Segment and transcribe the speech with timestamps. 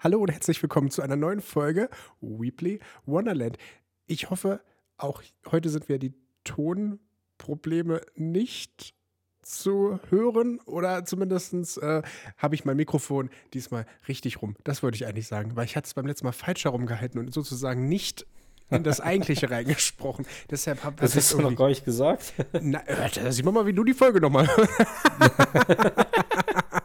[0.00, 1.90] Hallo und herzlich willkommen zu einer neuen Folge
[2.20, 3.58] Weebly Wonderland.
[4.06, 4.60] Ich hoffe,
[4.96, 8.94] auch heute sind wir die Tonprobleme nicht
[9.42, 12.02] zu hören oder zumindest äh,
[12.36, 14.54] habe ich mein Mikrofon diesmal richtig rum.
[14.62, 17.34] Das wollte ich eigentlich sagen, weil ich hatte es beim letzten Mal falsch herumgehalten und
[17.34, 18.24] sozusagen nicht
[18.70, 20.26] in das Eigentliche reingesprochen.
[20.48, 22.34] Deshalb habe Das hast du noch gar nicht gesagt.
[22.52, 24.48] Na, äh, da sieht man mal, wie du die Folge nochmal.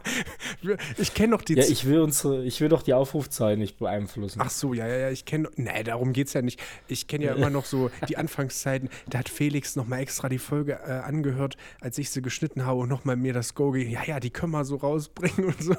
[0.98, 1.54] ich kenne doch die.
[1.54, 4.40] Ja, ich will unsere, ich will doch die Aufrufzahlen nicht beeinflussen.
[4.42, 5.48] Ach so, ja, ja, ja, ich kenne.
[5.56, 6.60] Nee, darum geht es ja nicht.
[6.88, 8.88] Ich kenne ja immer noch so die Anfangszeiten.
[9.08, 12.88] Da hat Felix nochmal extra die Folge äh, angehört, als ich sie geschnitten habe und
[12.88, 13.90] nochmal mir das Go gegeben.
[13.92, 15.74] Ja, ja, die können wir so rausbringen und so.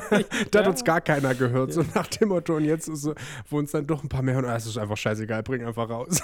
[0.50, 1.72] da hat uns gar keiner gehört.
[1.72, 2.56] So nach dem Motto.
[2.56, 3.14] Und jetzt ist so,
[3.48, 4.44] wo uns dann doch ein paar mehr hören.
[4.46, 6.22] Ah, es ist einfach scheißegal, bring einfach raus.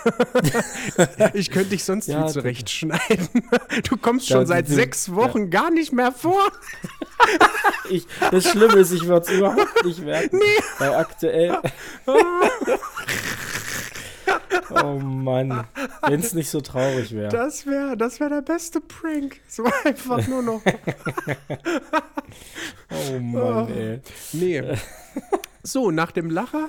[1.34, 3.28] ich könnte dich sonst Ja, viel zurechtschneiden.
[3.88, 6.40] Du kommst Ja, schon die- seit sechs Wochen gar nicht mehr vor.
[7.90, 10.40] Ich, das Schlimme ist, ich würde es überhaupt nicht merken.
[10.78, 11.58] Weil aktuell.
[14.70, 15.66] oh Mann.
[16.06, 17.28] Wenn es nicht so traurig wäre.
[17.28, 19.40] Das wäre das wär der beste Prank.
[19.48, 20.62] So einfach nur noch.
[22.90, 24.00] Oh Mann, ey.
[24.32, 24.62] Nee.
[25.62, 26.68] So, nach dem Lacher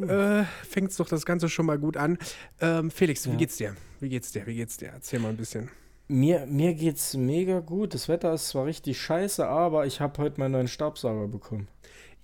[0.00, 2.18] äh, fängt es doch das Ganze schon mal gut an.
[2.60, 3.36] Ähm, Felix, wie Ja.
[3.36, 3.76] geht's dir?
[4.00, 4.46] Wie geht's dir?
[4.46, 4.88] Wie geht's dir?
[4.92, 5.70] Erzähl mal ein bisschen.
[6.12, 7.94] Mir, mir geht's mega gut.
[7.94, 11.68] Das Wetter ist zwar richtig scheiße, aber ich habe heute meinen neuen Staubsauger bekommen.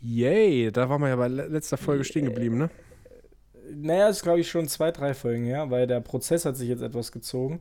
[0.01, 2.71] Yay, da waren wir ja bei le- letzter Folge stehen geblieben, ne?
[3.75, 6.69] Naja, das ist glaube ich schon zwei, drei Folgen her, weil der Prozess hat sich
[6.69, 7.61] jetzt etwas gezogen.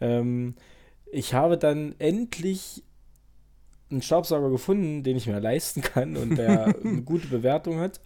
[0.00, 0.54] Ähm,
[1.10, 2.84] ich habe dann endlich
[3.90, 8.00] einen Staubsauger gefunden, den ich mir leisten kann und der eine gute Bewertung hat.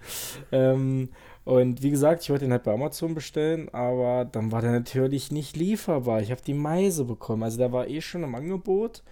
[0.52, 1.10] Ähm,
[1.44, 5.32] und wie gesagt, ich wollte ihn halt bei Amazon bestellen, aber dann war der natürlich
[5.32, 6.20] nicht lieferbar.
[6.20, 7.42] Ich habe die Meise bekommen.
[7.42, 9.02] Also der war eh schon im Angebot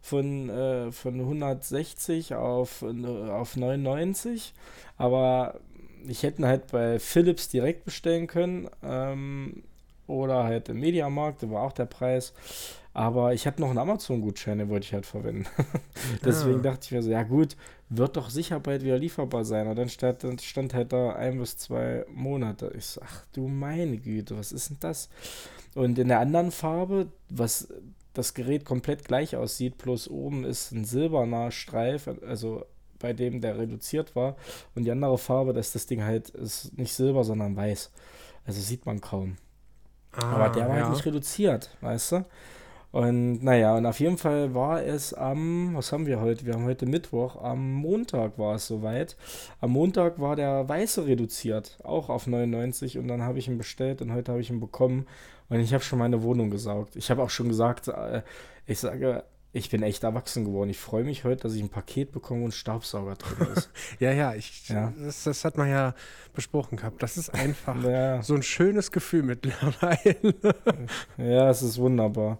[0.00, 4.54] von, äh, von 160 auf, äh, auf 99.
[4.96, 5.60] Aber
[6.06, 8.68] ich hätte ihn halt bei Philips direkt bestellen können.
[8.82, 9.62] Ähm,
[10.06, 12.34] oder halt im Mediamarkt, da war auch der Preis.
[12.92, 15.46] Aber ich hatte noch einen Amazon-Gutschein, den wollte ich halt verwenden.
[16.24, 16.62] Deswegen Ah.
[16.62, 17.56] dachte ich mir so, ja gut,
[17.96, 19.66] wird doch sicher bald wieder lieferbar sein.
[19.68, 22.72] Und dann stand, dann stand halt da ein bis zwei Monate.
[22.76, 25.08] Ich so, ach du meine Güte, was ist denn das?
[25.74, 27.68] Und in der anderen Farbe, was
[28.12, 32.64] das Gerät komplett gleich aussieht, plus oben ist ein silberner Streif, also
[33.00, 34.36] bei dem der reduziert war.
[34.74, 37.90] Und die andere Farbe, dass das Ding halt ist nicht silber, sondern weiß.
[38.46, 39.36] Also sieht man kaum.
[40.12, 40.84] Aber der war Ah, ja.
[40.84, 42.24] halt nicht reduziert, weißt du?
[42.94, 46.46] Und naja, und auf jeden Fall war es am, was haben wir heute?
[46.46, 49.16] Wir haben heute Mittwoch, am Montag war es soweit.
[49.60, 54.00] Am Montag war der Weiße reduziert, auch auf 99 und dann habe ich ihn bestellt
[54.00, 55.08] und heute habe ich ihn bekommen
[55.48, 56.94] und ich habe schon meine Wohnung gesaugt.
[56.94, 58.22] Ich habe auch schon gesagt, äh,
[58.64, 59.24] ich sage,
[59.54, 60.68] ich bin echt erwachsen geworden.
[60.68, 63.70] Ich freue mich heute, dass ich ein Paket bekomme und ein Staubsauger drin ist.
[64.00, 64.92] Ja, ja, ich, Ja.
[64.98, 65.94] Das, das hat man ja
[66.34, 67.00] besprochen gehabt.
[67.04, 68.20] Das ist einfach ja.
[68.20, 70.16] so ein schönes Gefühl mittlerweile.
[71.16, 72.38] Ja, es ist wunderbar.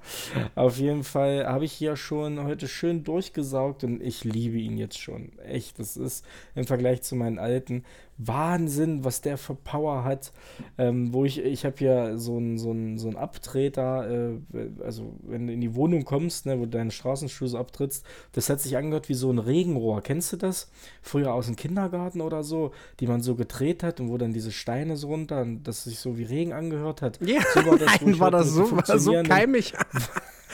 [0.56, 4.98] Auf jeden Fall habe ich hier schon heute schön durchgesaugt und ich liebe ihn jetzt
[4.98, 5.38] schon.
[5.38, 6.24] Echt, das ist
[6.56, 7.84] im Vergleich zu meinen alten
[8.18, 10.32] Wahnsinn, was der für Power hat.
[10.78, 14.38] Ähm, wo ich, ich habe hier so einen so so einen Abtreter, äh,
[14.84, 18.48] also wenn du in die Wohnung kommst, ne, wo du deine Straßenschuhe so abtrittst, das
[18.48, 20.02] hat sich angehört wie so ein Regenrohr.
[20.02, 20.70] Kennst du das?
[21.02, 24.52] Früher aus dem Kindergarten oder so, die man so gedreht hat und wo dann diese
[24.52, 27.20] Steine so runter, und das sich so wie Regen angehört hat.
[27.20, 29.74] Ja, So war das, nein, war das so, war so keimig.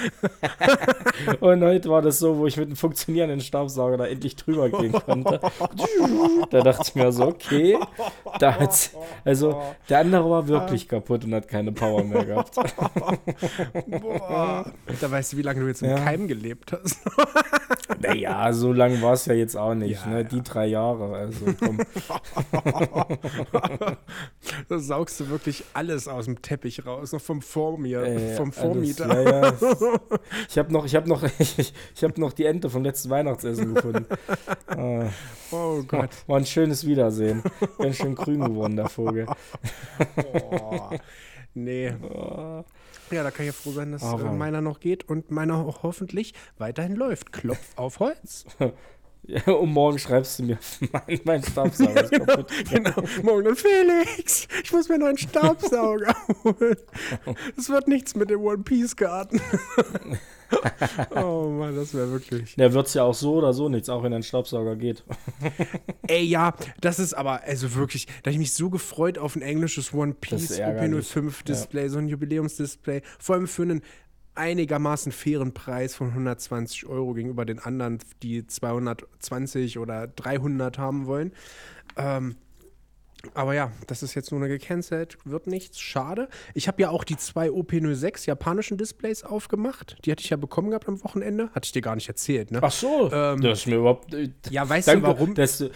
[1.41, 4.93] Und heute war das so, wo ich mit einem funktionierenden Staubsauger da endlich drüber gehen
[4.93, 5.41] konnte.
[6.51, 7.79] Da dachte ich mir so, okay,
[8.39, 8.93] da hat's,
[9.25, 12.55] also der andere war wirklich kaputt und hat keine Power mehr gehabt.
[14.01, 14.73] Boah.
[15.01, 15.97] Da weißt du, wie lange du jetzt im Ja.
[15.99, 16.99] Keim gelebt hast.
[18.03, 20.17] Naja, so lang war es ja jetzt auch nicht, Ja, ne?
[20.19, 20.23] ja.
[20.23, 21.79] Die drei Jahre, also komm.
[24.69, 28.59] da saugst du wirklich alles aus dem Teppich raus, noch vom Vormier, Äh, vom alles,
[28.59, 29.23] Vormieter.
[29.23, 29.53] Ja, ja.
[30.49, 33.75] Ich habe noch, ich habe noch, ich, ich habe noch die Ente vom letzten Weihnachtsessen
[33.75, 34.07] gefunden.
[34.69, 35.09] Äh,
[35.53, 36.11] Oh Gott.
[36.29, 37.43] war ein schönes Wiedersehen.
[37.79, 39.27] Ganz schön grün geworden, der Vogel.
[40.15, 40.91] Boah.
[41.55, 41.93] Nee.
[42.03, 42.65] Oh.
[43.11, 45.83] Ja, da kann ich ja froh sein, dass äh, meiner noch geht und meiner auch
[45.83, 47.33] hoffentlich weiterhin läuft.
[47.33, 48.47] Klopf auf Holz.
[49.31, 50.59] Ja, und morgen schreibst du mir,
[50.93, 52.51] mein, mein Staubsauger ist kaputt.
[52.69, 53.03] genau.
[53.23, 56.77] Morgen dann Felix, ich muss mir noch einen Staubsauger holen.
[57.57, 59.41] Es wird nichts mit dem One Piece Garten.
[61.15, 62.57] oh Mann, das wäre wirklich.
[62.57, 65.05] Der wird's ja auch so oder so nichts, auch wenn ein Staubsauger geht.
[66.09, 69.43] Ey, ja, das ist aber, also wirklich, da habe ich mich so gefreut auf ein
[69.43, 71.07] englisches One Piece ärgerlich.
[71.07, 73.03] OP05 Display, so ein Jubiläumsdisplay.
[73.21, 73.83] Vor allem für einen
[74.35, 81.33] einigermaßen fairen Preis von 120 Euro gegenüber den anderen, die 220 oder 300 haben wollen.
[81.97, 82.37] Ähm,
[83.35, 86.29] aber ja, das ist jetzt nur eine gecancelt, wird nichts, schade.
[86.55, 89.97] Ich habe ja auch die zwei OP06 japanischen Displays aufgemacht.
[90.05, 91.51] Die hatte ich ja bekommen gehabt am Wochenende.
[91.55, 92.61] Hatte ich dir gar nicht erzählt, ne?
[92.63, 94.15] Ach so, Ähm, das ist mir überhaupt.
[94.15, 95.35] Äh, Ja, weißt danke, du warum?
[95.35, 95.71] Dass, du-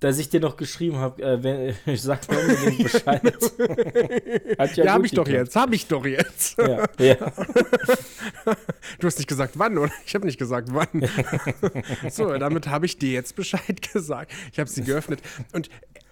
[0.00, 3.22] dass ich dir noch geschrieben habe, äh, wenn- ich sag mir unbedingt Bescheid.
[4.58, 6.58] Hat Ja, habe ich doch jetzt, habe ich doch jetzt.
[6.58, 7.16] Ja, ja.
[8.98, 9.92] Du hast nicht gesagt wann, oder?
[10.06, 10.88] Ich habe nicht gesagt wann.
[12.10, 14.32] so, damit habe ich dir jetzt Bescheid gesagt.
[14.52, 15.20] Ich habe sie geöffnet.
[15.52, 15.70] Und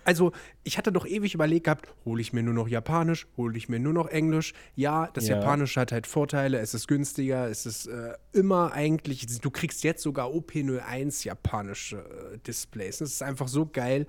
[0.08, 0.32] also,
[0.64, 3.78] ich hatte doch ewig überlegt gehabt, hole ich mir nur noch Japanisch, hole ich mir
[3.78, 4.54] nur noch Englisch.
[4.74, 5.36] Ja, das Ja.
[5.36, 10.02] Japanische hat halt Vorteile, es ist günstiger, es ist äh, immer eigentlich, du kriegst jetzt
[10.02, 12.98] sogar OP01 japanische äh, Displays.
[13.00, 14.06] Das ist einfach so geil.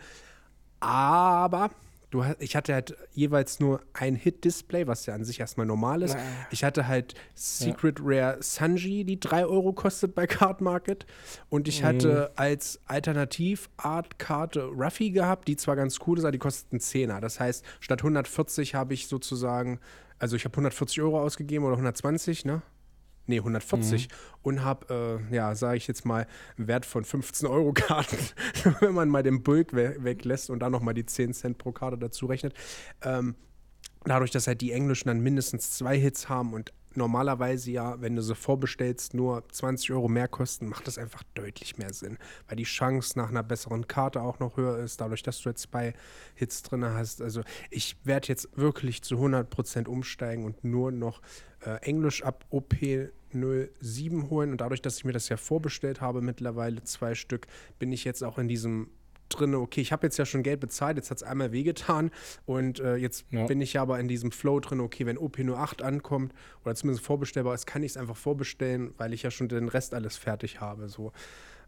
[0.80, 1.69] Aber
[2.09, 6.17] du, ich hatte halt jeweils nur ein Hit-Display, was ja an sich erstmal normal ist.
[6.51, 11.06] Ich hatte halt Secret Rare Sanji, die 3 Euro kostet bei Card Market.
[11.50, 16.71] Und ich hatte als Alternativ-Art-Karte Ruffy gehabt, die zwar ganz cool ist, aber die kostet
[16.71, 17.21] einen Zehner.
[17.21, 19.79] Das heißt, statt 140 habe ich sozusagen,
[20.17, 22.62] also ich habe 140 Euro ausgegeben oder 120, ne?
[23.29, 24.09] Nee, 140
[24.41, 26.25] und habe, äh, ja, sage ich jetzt mal,
[26.57, 28.17] einen Wert von 15 Euro Karten,
[28.79, 31.99] wenn man mal den Bulk we weglässt und dann nochmal die 10 Cent pro Karte
[31.99, 32.55] dazu rechnet.
[33.03, 33.35] Ähm,
[34.03, 38.21] dadurch, dass halt die Englischen dann mindestens zwei Hits haben und normalerweise ja, wenn du
[38.21, 42.63] sie vorbestellst, nur 20 Euro mehr kosten, macht das einfach deutlich mehr Sinn, weil die
[42.63, 45.94] Chance nach einer besseren Karte auch noch höher ist, dadurch, dass du jetzt zwei
[46.36, 47.21] Hits drin hast.
[47.21, 51.21] Also ich werde jetzt wirklich zu 100% umsteigen und nur noch
[51.65, 56.83] äh, Englisch ab OP07 holen und dadurch, dass ich mir das ja vorbestellt habe, mittlerweile
[56.83, 57.47] zwei Stück,
[57.77, 58.89] bin ich jetzt auch in diesem
[59.29, 62.11] drin, okay, ich habe jetzt ja schon Geld bezahlt, jetzt hat es einmal wehgetan
[62.45, 63.45] und äh, jetzt Ja.
[63.45, 66.33] bin ich aber in diesem Flow drin, okay, wenn OP08 ankommt
[66.65, 69.93] oder zumindest vorbestellbar ist, kann ich es einfach vorbestellen, weil ich ja schon den Rest
[69.93, 70.89] alles fertig habe.
[70.89, 71.11] So.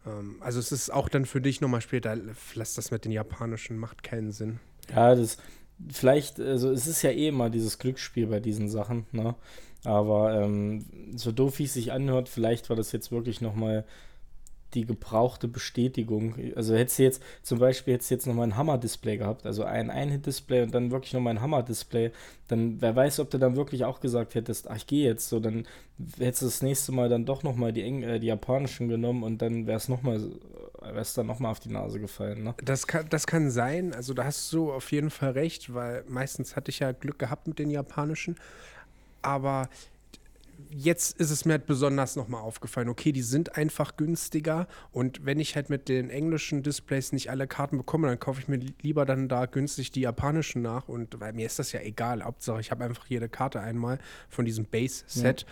[0.06, 2.16] Ähm, also es ist auch dann für dich nochmal später,
[2.54, 4.58] lass das mit den japanischen, macht keinen Sinn.
[4.94, 5.38] Ja, das
[5.90, 9.34] vielleicht, also es ist ja eh immer dieses Glücksspiel bei diesen Sachen, ne?
[9.84, 10.84] Aber ähm,
[11.16, 13.84] so doof wie es sich anhört, vielleicht war das jetzt wirklich nochmal
[14.74, 16.34] die gebrauchte Bestätigung.
[16.56, 20.62] Also hättest du jetzt zum Beispiel du jetzt nochmal ein Hammer-Display gehabt, also ein Ein-Hit-Display
[20.62, 22.12] und dann wirklich nochmal ein Hammer-Display,
[22.48, 25.40] dann wer weiß, ob du dann wirklich auch gesagt hättest, ach, ich gehe jetzt so,
[25.40, 25.66] dann
[26.18, 29.66] hättest du das nächste Mal dann doch nochmal die, äh, die japanischen genommen und dann
[29.66, 30.20] wäre es nochmal,
[30.80, 32.54] wäre es dann nochmal auf die Nase gefallen, ne?
[32.62, 36.56] Das kann, das kann sein, also da hast du auf jeden Fall recht, weil meistens
[36.56, 38.36] hatte ich ja Glück gehabt mit den japanischen,
[39.22, 39.68] aber
[40.70, 45.40] jetzt ist es mir halt besonders nochmal aufgefallen, okay, die sind einfach günstiger und wenn
[45.40, 49.04] ich halt mit den englischen Displays nicht alle Karten bekomme, dann kaufe ich mir lieber
[49.04, 52.70] dann da günstig die japanischen nach und weil mir ist das ja egal, Hauptsache ich
[52.70, 53.98] habe einfach jede Karte einmal
[54.28, 55.46] von diesem Base-Set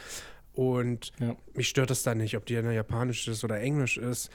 [0.53, 1.37] und Ja.
[1.55, 4.31] mich stört es dann nicht, ob die eine japanisch ist oder englisch ist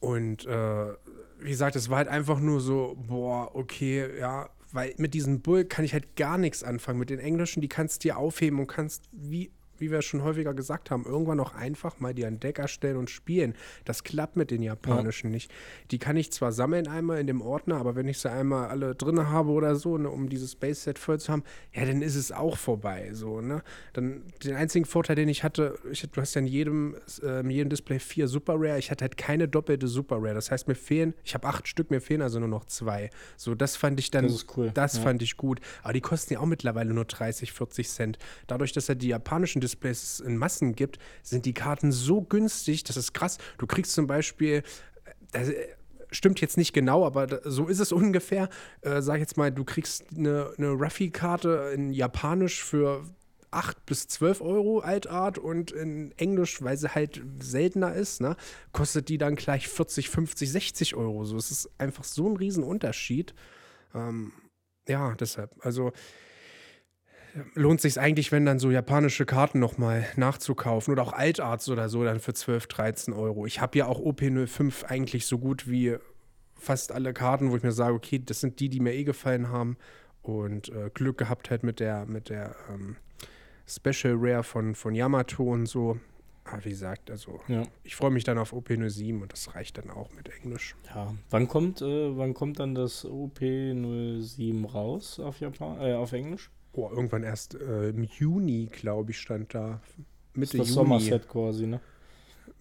[0.00, 0.92] und äh,
[1.40, 5.64] wie gesagt, es war halt einfach nur so, boah, okay, ja, weil mit diesem Bull
[5.64, 6.98] kann ich halt gar nichts anfangen.
[6.98, 9.50] Mit den Englischen, die kannst du dir aufheben und kannst, wie,
[9.84, 13.10] wie wir schon häufiger gesagt haben, irgendwann auch einfach mal dir ein Deck erstellen und
[13.10, 13.54] spielen.
[13.84, 15.52] Das klappt mit den japanischen nicht.
[15.90, 18.94] Die kann ich zwar sammeln einmal in dem Ordner, aber wenn ich sie einmal alle
[18.94, 21.42] drin habe oder so, ne, um dieses Base-Set voll zu haben,
[21.74, 23.10] ja, dann ist es auch vorbei.
[23.12, 23.62] So, ne?
[23.92, 27.50] Dann den einzigen Vorteil, den ich hatte, ich, du hast ja in jedem, äh, in
[27.50, 28.78] jedem Display vier Super Rare.
[28.78, 30.34] Ich hatte halt keine doppelte Super Rare.
[30.34, 33.10] Das heißt, mir fehlen, ich habe acht Stück, mir fehlen also nur noch zwei.
[33.36, 35.02] So, das fand ich dann, Das cool, das ja.
[35.02, 35.60] fand ich gut.
[35.82, 38.18] Aber die kosten ja auch mittlerweile nur 30, 40 Cent.
[38.46, 39.73] Dadurch, dass er die japanischen Displays
[40.20, 43.38] in Massen gibt, sind die Karten so günstig, das ist krass.
[43.58, 44.62] Du kriegst zum Beispiel,
[45.32, 45.68] das äh,
[46.10, 48.48] stimmt jetzt nicht genau, aber so ist es ungefähr.
[48.82, 53.04] Äh, sag jetzt mal, du kriegst eine, eine Ruffy-Karte in Japanisch für
[53.54, 58.36] 8 bis 12 Euro Altart und in Englisch, weil sie halt seltener ist, ne,
[58.72, 61.24] kostet die dann gleich 40, 50, 60 Euro.
[61.24, 63.34] So, es ist einfach so ein Riesenunterschied.
[63.94, 64.32] Ähm,
[64.88, 65.52] ja, deshalb.
[65.60, 65.92] Also
[67.54, 72.04] lohnt sich eigentlich, wenn dann so japanische Karten nochmal nachzukaufen oder auch Altarts oder so
[72.04, 73.46] dann für 12, 13 Euro.
[73.46, 75.96] Ich habe ja auch OP05 eigentlich so gut wie
[76.54, 79.48] fast alle Karten, wo ich mir sage, okay, das sind die, die mir eh gefallen
[79.48, 79.76] haben
[80.22, 82.96] und äh, Glück gehabt halt mit der, mit der ähm,
[83.66, 85.98] Special Rare von, von Yamato und so.
[86.44, 87.62] Aber wie gesagt, also Ja.
[87.84, 90.76] ich freue mich dann auf OP07 und das reicht dann auch mit Englisch.
[90.94, 96.50] Ja, wann kommt, äh, wann kommt dann das OP07 raus auf Japan, äh, auf Englisch?
[96.76, 99.80] Oh, irgendwann erst äh, im Juni, glaube ich, stand da.
[100.34, 100.74] Mitte das Juni.
[100.74, 101.80] Sommerset quasi, ne?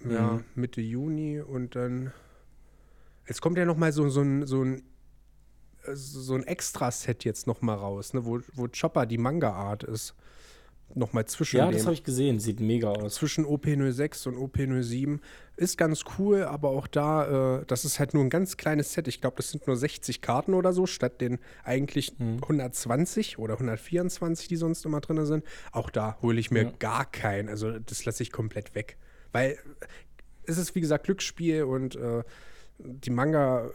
[0.08, 0.44] Ja, Mhm.
[0.56, 2.14] Mitte Juni und dann.
[3.28, 4.84] Jetzt kommt ja noch mal so, so ein, so ein,
[5.86, 10.14] äh, so ein Extra-Set jetzt noch mal raus, ne, wo, wo Chopper die Manga-Art ist.
[10.96, 12.40] Nochmal zwischen Ja, das habe ich gesehen.
[12.40, 13.16] Sieht mega aus.
[13.16, 15.20] zwischen OP06 und OP07
[15.56, 19.08] ist ganz cool, aber auch da, äh, das ist halt nur ein ganz kleines Set.
[19.08, 24.48] Ich glaube, das sind nur 60 Karten oder so, statt den eigentlich 120 oder 124,
[24.48, 25.44] die sonst immer drin sind.
[25.72, 26.72] Auch da hole ich mir Ja.
[26.80, 27.50] gar keinen.
[27.50, 28.98] Also das lasse ich komplett weg.
[29.32, 29.58] Weil
[30.46, 32.24] es ist, wie gesagt, Glücksspiel und äh,
[32.80, 33.70] die Manga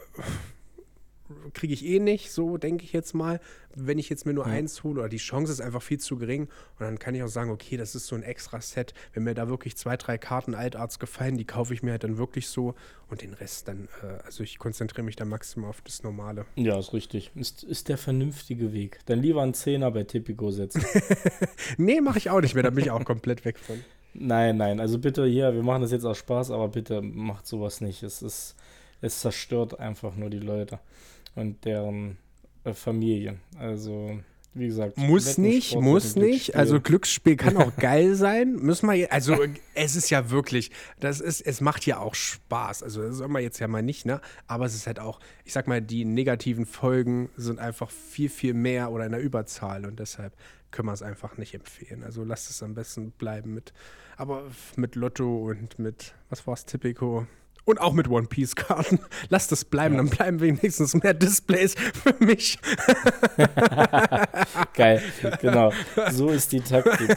[1.53, 3.39] kriege ich eh nicht, so denke ich jetzt mal.
[3.75, 4.51] Wenn ich jetzt mir nur Ja.
[4.53, 6.43] eins hole, oder die Chance ist einfach viel zu gering.
[6.43, 8.93] Und dann kann ich auch sagen, okay, das ist so ein extra Set.
[9.13, 12.17] Wenn mir da wirklich zwei, drei Karten Altarts gefallen, die kaufe ich mir halt dann
[12.17, 12.73] wirklich so.
[13.09, 16.45] Und den Rest dann, äh, also ich konzentriere mich dann maximal auf das Normale.
[16.55, 17.31] Ja, ist richtig.
[17.35, 18.99] Ist, ist der vernünftige Weg.
[19.05, 20.83] Dann lieber einen Zehner bei Tipico setzen.
[21.77, 23.81] Nee, mache ich auch nicht mehr, da bin ich auch komplett weg von.
[24.13, 24.79] nein, nein.
[24.79, 28.03] Also bitte hier, wir machen das jetzt aus Spaß, aber bitte macht sowas nicht.
[28.03, 28.55] Es ist,
[29.01, 30.79] es zerstört einfach nur die Leute
[31.35, 32.17] und deren
[32.63, 33.39] äh, Familien.
[33.57, 34.19] Also,
[34.53, 34.97] wie gesagt.
[34.97, 36.55] Muss nicht, muss nicht.
[36.55, 38.55] Also Glücksspiel kann auch geil sein.
[38.55, 39.37] Müssen wir, also
[39.75, 42.83] es ist ja wirklich, das ist, es macht ja auch Spaß.
[42.83, 44.21] Also das soll man jetzt ja mal nicht, ne?
[44.47, 48.53] Aber es ist halt auch, ich sag mal, die negativen Folgen sind einfach viel, viel
[48.53, 50.33] mehr oder in der Überzahl und deshalb
[50.71, 52.03] können wir es einfach nicht empfehlen.
[52.03, 53.73] Also lasst es am besten bleiben mit,
[54.17, 54.43] aber
[54.75, 57.27] mit Lotto und mit, was war's, Tipico.
[57.65, 58.99] Und auch mit One Piece Karten.
[59.29, 60.01] Lasst es bleiben, Ja.
[60.01, 62.57] dann bleiben wenigstens mehr Displays für mich.
[64.73, 65.03] Geil,
[65.41, 65.71] genau.
[66.11, 67.15] So ist die Taktik.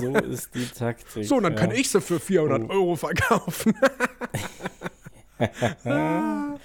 [0.00, 1.24] So ist die Taktik.
[1.24, 1.58] So, und dann ja.
[1.58, 2.72] kann ich sie für 400 Oh.
[2.72, 3.74] Euro verkaufen.
[5.84, 6.54] Ah.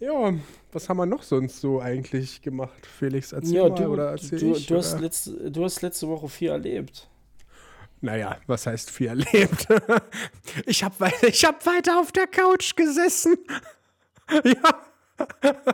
[0.00, 0.32] ja,
[0.72, 3.32] was haben wir noch sonst so eigentlich gemacht, Felix?
[3.32, 4.66] Erzähl Ja, mal du, oder erzähl du, ich?
[4.66, 7.08] du, hast letzte, du hast letzte Woche viel erlebt.
[8.02, 9.68] Naja, was heißt viel erlebt?
[10.66, 13.36] ich habe wei ich hab weiter auf der Couch gesessen.
[14.44, 14.80] ja.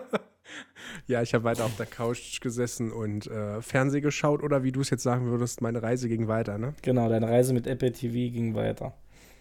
[1.06, 4.82] ja, ich habe weiter auf der Couch gesessen und äh, Fernseh geschaut oder wie du
[4.82, 6.75] es jetzt sagen würdest, meine Reise ging weiter, ne?
[6.82, 8.94] Genau, deine Reise mit Apple TV ging weiter.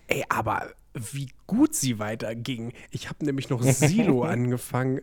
[0.08, 2.72] Ey, aber wie gut sie weiterging.
[2.92, 5.02] Ich habe nämlich noch Silo angefangen.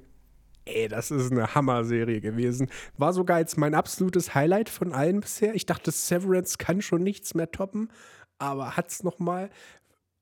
[0.67, 2.71] Ey, das ist eine Hammer-Serie gewesen.
[2.97, 5.55] War sogar jetzt mein absolutes Highlight von allen bisher.
[5.55, 7.91] Ich dachte, Severance kann schon nichts mehr toppen,
[8.39, 9.51] aber hat's noch mal.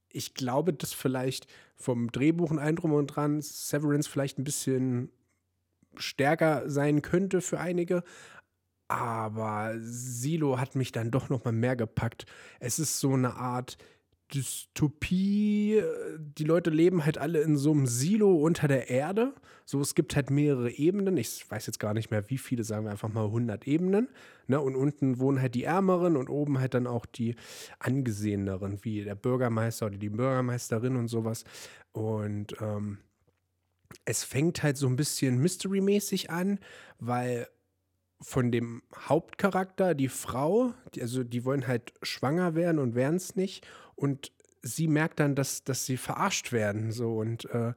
[0.08, 1.46] Ich glaube, dass vielleicht
[1.76, 5.10] vom Drehbuch allem drum und dran Severance vielleicht ein bisschen
[5.96, 8.02] stärker sein könnte für einige.
[8.88, 12.26] Aber Silo hat mich dann doch noch mal mehr gepackt.
[12.60, 13.78] Es ist so eine Art
[14.34, 15.82] Dystopie.
[16.18, 19.34] Die Leute leben halt alle in so einem Silo unter der Erde.
[19.64, 21.16] So, es gibt halt mehrere Ebenen.
[21.16, 24.08] Ich weiß jetzt gar nicht mehr, wie viele, sagen wir einfach mal 100 Ebenen.
[24.46, 24.60] Ne?
[24.60, 27.36] Und unten wohnen halt die Ärmeren und oben halt dann auch die
[27.78, 31.44] Angeseheneren, wie der Bürgermeister oder die Bürgermeisterin und sowas.
[31.92, 32.98] Und ähm,
[34.04, 36.58] es fängt halt so ein bisschen Mystery-mäßig an,
[36.98, 37.46] weil
[38.22, 43.36] von dem Hauptcharakter, die Frau, die, also die wollen halt schwanger werden und werden es
[43.36, 43.66] nicht.
[43.94, 46.92] Und sie merkt dann, dass, dass sie verarscht werden.
[46.92, 47.74] So und äh,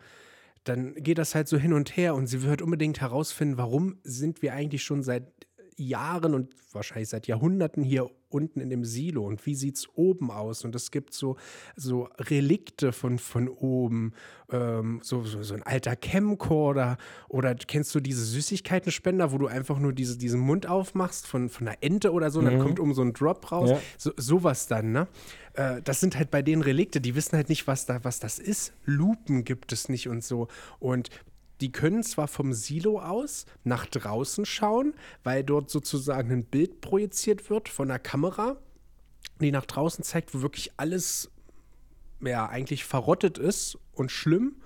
[0.64, 4.42] dann geht das halt so hin und her und sie wird unbedingt herausfinden, warum sind
[4.42, 5.32] wir eigentlich schon seit
[5.78, 10.30] Jahren und wahrscheinlich seit Jahrhunderten hier unten in dem Silo und wie sieht es oben
[10.30, 10.66] aus?
[10.66, 11.38] Und es gibt so,
[11.76, 14.14] so Relikte von, von oben,
[14.52, 16.98] ähm, so, so, so ein alter Camcorder
[17.30, 21.68] oder kennst du diese Süßigkeitenspender, wo du einfach nur diese, diesen Mund aufmachst von, von
[21.68, 22.60] einer Ente oder so und dann Mhm.
[22.60, 23.70] kommt um so ein Drop raus.
[23.72, 23.80] Ja.
[23.98, 25.08] So, sowas dann, ne?
[25.54, 28.40] Äh, das sind halt bei denen Relikte, die wissen halt nicht, was, da, was das
[28.40, 28.74] ist.
[28.86, 30.48] Lupen gibt es nicht und so.
[30.80, 31.10] Und
[31.62, 34.94] die können zwar vom Silo aus nach draußen schauen,
[35.24, 38.58] weil dort sozusagen ein Bild projiziert wird von der Kamera,
[39.40, 41.32] die nach draußen zeigt, wo wirklich alles
[42.22, 44.58] ja eigentlich verrottet ist und schlimm.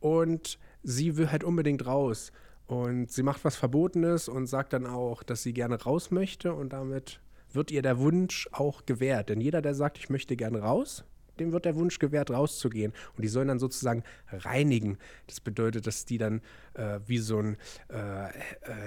[0.00, 2.32] Und sie will halt unbedingt raus.
[2.66, 6.52] Und sie macht was Verbotenes und sagt dann auch, dass sie gerne raus möchte.
[6.52, 7.20] Und damit
[7.52, 9.30] wird ihr der Wunsch auch gewährt.
[9.30, 11.04] Denn jeder, der sagt, ich möchte gerne raus,
[11.40, 12.92] dem wird der Wunsch gewährt, rauszugehen.
[13.16, 14.98] Und die sollen dann sozusagen reinigen.
[15.26, 16.40] Das bedeutet, dass die dann
[16.74, 17.56] äh, wie so ein,
[17.90, 18.30] äh, äh,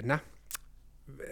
[0.03, 0.22] na,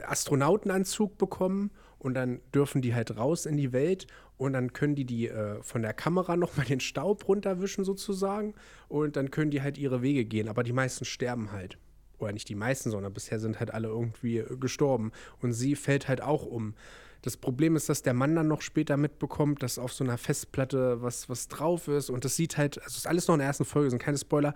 [0.06, 4.08] Astronautenanzug bekommen und dann dürfen die halt raus in die Welt
[4.38, 8.56] und dann können die die äh, von der Kamera nochmal den Staub runterwischen sozusagen
[8.88, 10.48] und dann können die halt ihre Wege gehen.
[10.48, 11.78] Aber die meisten sterben halt.
[12.20, 15.12] Oder nicht die meisten, sondern bisher sind halt alle irgendwie äh, gestorben.
[15.42, 16.74] Und sie fällt halt auch um.
[17.22, 21.02] Das Problem ist, dass der Mann dann noch später mitbekommt, dass auf so einer Festplatte
[21.02, 22.10] was, was drauf ist.
[22.10, 24.54] Und das sieht halt, also ist alles noch in der ersten Folge, sind keine Spoiler.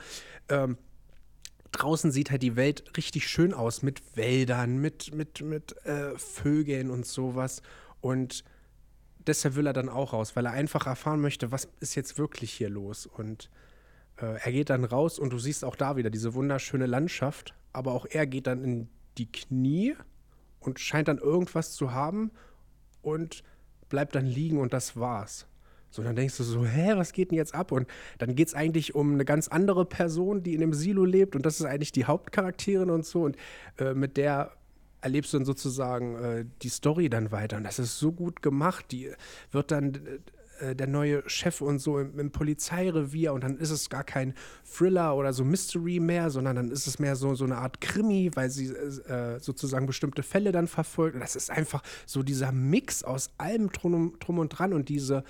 [0.48, 0.78] Ähm,
[1.74, 6.90] draußen sieht halt die Welt richtig schön aus mit Wäldern, mit, mit, mit äh, Vögeln
[6.90, 7.62] und sowas.
[8.00, 8.46] Und
[9.28, 12.54] deshalb will er dann auch raus, weil er einfach erfahren möchte, was ist jetzt wirklich
[12.54, 13.06] hier los.
[13.06, 13.50] Und
[14.18, 17.54] äh, er geht dann raus und du siehst auch da wieder diese wunderschöne Landschaft.
[17.74, 19.96] Aber auch er geht dann in die Knie
[20.62, 22.32] und scheint dann irgendwas zu haben
[23.04, 23.44] und
[23.90, 25.46] bleibt dann liegen und das war's.
[25.92, 27.72] So, dann denkst du so, hä, was geht denn jetzt ab?
[27.72, 31.36] Und dann geht es eigentlich um eine ganz andere Person, die in dem Silo lebt
[31.36, 33.38] und das ist eigentlich die Hauptcharakterin und so und
[33.78, 34.54] äh, mit der
[35.02, 38.86] erlebst du dann sozusagen äh, die Story dann weiter und das ist so gut gemacht.
[38.92, 39.12] Die
[39.52, 40.00] wird dann
[40.64, 44.34] äh, der neue Chef und so im, im, Polizeirevier und dann ist es gar kein
[44.64, 48.32] Thriller oder so Mystery mehr, sondern dann ist es mehr so, so eine Art Krimi,
[48.34, 51.16] weil sie äh, sozusagen bestimmte Fälle dann verfolgt.
[51.16, 55.24] Und das ist einfach so dieser Mix aus allem drum, drum und dran und diese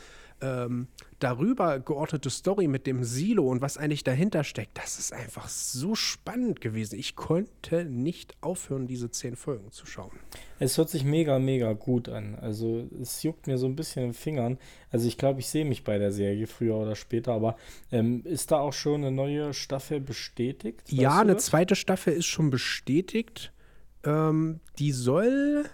[0.43, 0.87] ähm,
[1.19, 5.95] darüber geordnete Story mit dem Silo und was eigentlich dahinter steckt, das ist einfach so
[5.95, 6.99] spannend gewesen.
[6.99, 10.11] Ich konnte nicht aufhören, diese zehn Folgen zu schauen.
[10.59, 12.35] Es hört sich mega, mega gut an.
[12.35, 14.57] Also es juckt mir so ein bisschen in den Fingern.
[14.91, 17.55] Also ich glaube, ich sehe mich bei der Serie früher oder später, aber
[17.91, 20.81] ähm, ist da auch schon eine neue Staffel bestätigt?
[20.91, 23.53] Ja, eine zweite Staffel ist schon bestätigt.
[24.03, 25.65] Ähm, die soll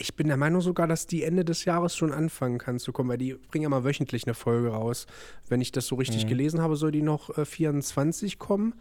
[0.00, 3.10] ich bin der Meinung sogar, dass die Ende des Jahres schon anfangen kann zu kommen,
[3.10, 5.06] weil die bringen ja mal wöchentlich eine Folge raus.
[5.48, 6.28] Wenn ich das so richtig mhm.
[6.28, 8.74] gelesen habe, soll die noch äh, 24 kommen.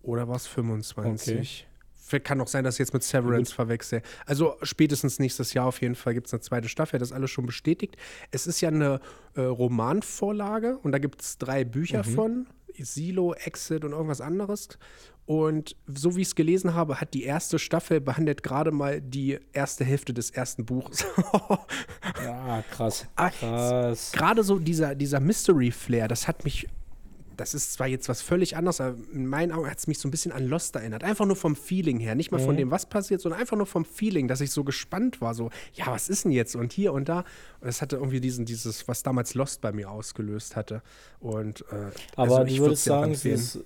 [0.00, 1.66] Oder war es 25?
[2.08, 2.20] Okay.
[2.20, 4.00] Kann auch sein, dass ich jetzt mit Severance verwechsel.
[4.24, 7.30] Also spätestens nächstes Jahr auf jeden Fall gibt es eine zweite Staffel, das ist alles
[7.30, 7.96] schon bestätigt.
[8.30, 9.00] Es ist ja eine
[9.34, 12.14] äh, Romanvorlage und da gibt es drei Bücher mhm.
[12.14, 12.46] von.
[12.78, 14.68] Silo, Exit und irgendwas anderes.
[15.28, 19.38] Und so wie ich es gelesen habe, hat die erste Staffel behandelt gerade mal die
[19.52, 21.04] erste Hälfte des ersten Buches.
[22.24, 23.06] ja, krass.
[23.16, 24.12] Ah, krass.
[24.12, 26.66] Gerade so dieser, dieser Mystery-Flair, das hat mich.
[27.36, 30.08] Das ist zwar jetzt was völlig anderes, aber in meinen Augen hat es mich so
[30.08, 31.04] ein bisschen an Lost erinnert.
[31.04, 32.14] Einfach nur vom Feeling her.
[32.14, 32.46] Nicht mal mhm.
[32.46, 35.34] von dem, was passiert, sondern einfach nur vom Feeling, dass ich so gespannt war.
[35.34, 36.56] So, ja, was ist denn jetzt?
[36.56, 37.18] Und hier und da.
[37.60, 40.82] Und das hatte irgendwie diesen, dieses, was damals Lost bei mir ausgelöst hatte.
[41.20, 43.60] Und, äh, aber also ich würde sagen, es ist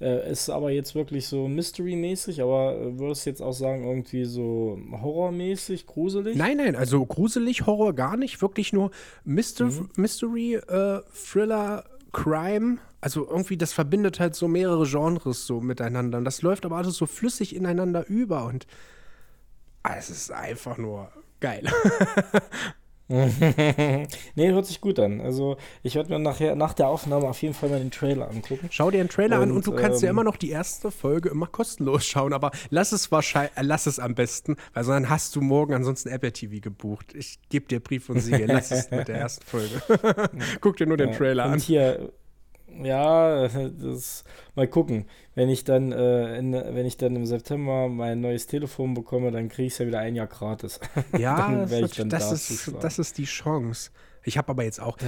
[0.00, 4.24] äh, ist aber jetzt wirklich so Mystery-mäßig, aber äh, würdest du jetzt auch sagen, irgendwie
[4.24, 6.36] so horrormäßig, gruselig?
[6.36, 8.90] Nein, nein, also gruselig, Horror gar nicht, wirklich nur
[9.24, 9.90] Myster mhm.
[9.96, 12.78] Mystery, äh, Thriller, Crime.
[13.02, 16.18] Also irgendwie, das verbindet halt so mehrere Genres so miteinander.
[16.18, 18.66] Und das läuft aber alles so flüssig ineinander über und
[19.82, 21.64] ah, es ist einfach nur geil.
[24.36, 25.20] nee, hört sich gut an.
[25.20, 28.68] Also ich werde mir nachher nach der Aufnahme auf jeden Fall mal den Trailer angucken.
[28.70, 30.92] Schau dir den Trailer und, an und du kannst ähm, ja immer noch die erste
[30.92, 35.08] Folge immer kostenlos schauen, aber lass es wahrscheinlich, äh, lass es am besten, weil sonst
[35.08, 37.12] hast du morgen ansonsten Apple TV gebucht.
[37.14, 39.82] Ich gebe dir Brief und Siegel, lass es mit der ersten Folge.
[40.60, 41.58] Guck dir nur den Trailer und an.
[41.58, 42.12] Hier
[42.82, 45.06] ja, das mal gucken.
[45.34, 49.48] Wenn ich dann, äh, in, wenn ich dann im September mein neues Telefon bekomme, dann
[49.48, 50.80] kriege ich es ja wieder ein Jahr gratis.
[51.18, 53.90] Ja, das, da das, ist, das ist die Chance.
[54.22, 54.98] Ich habe aber jetzt auch,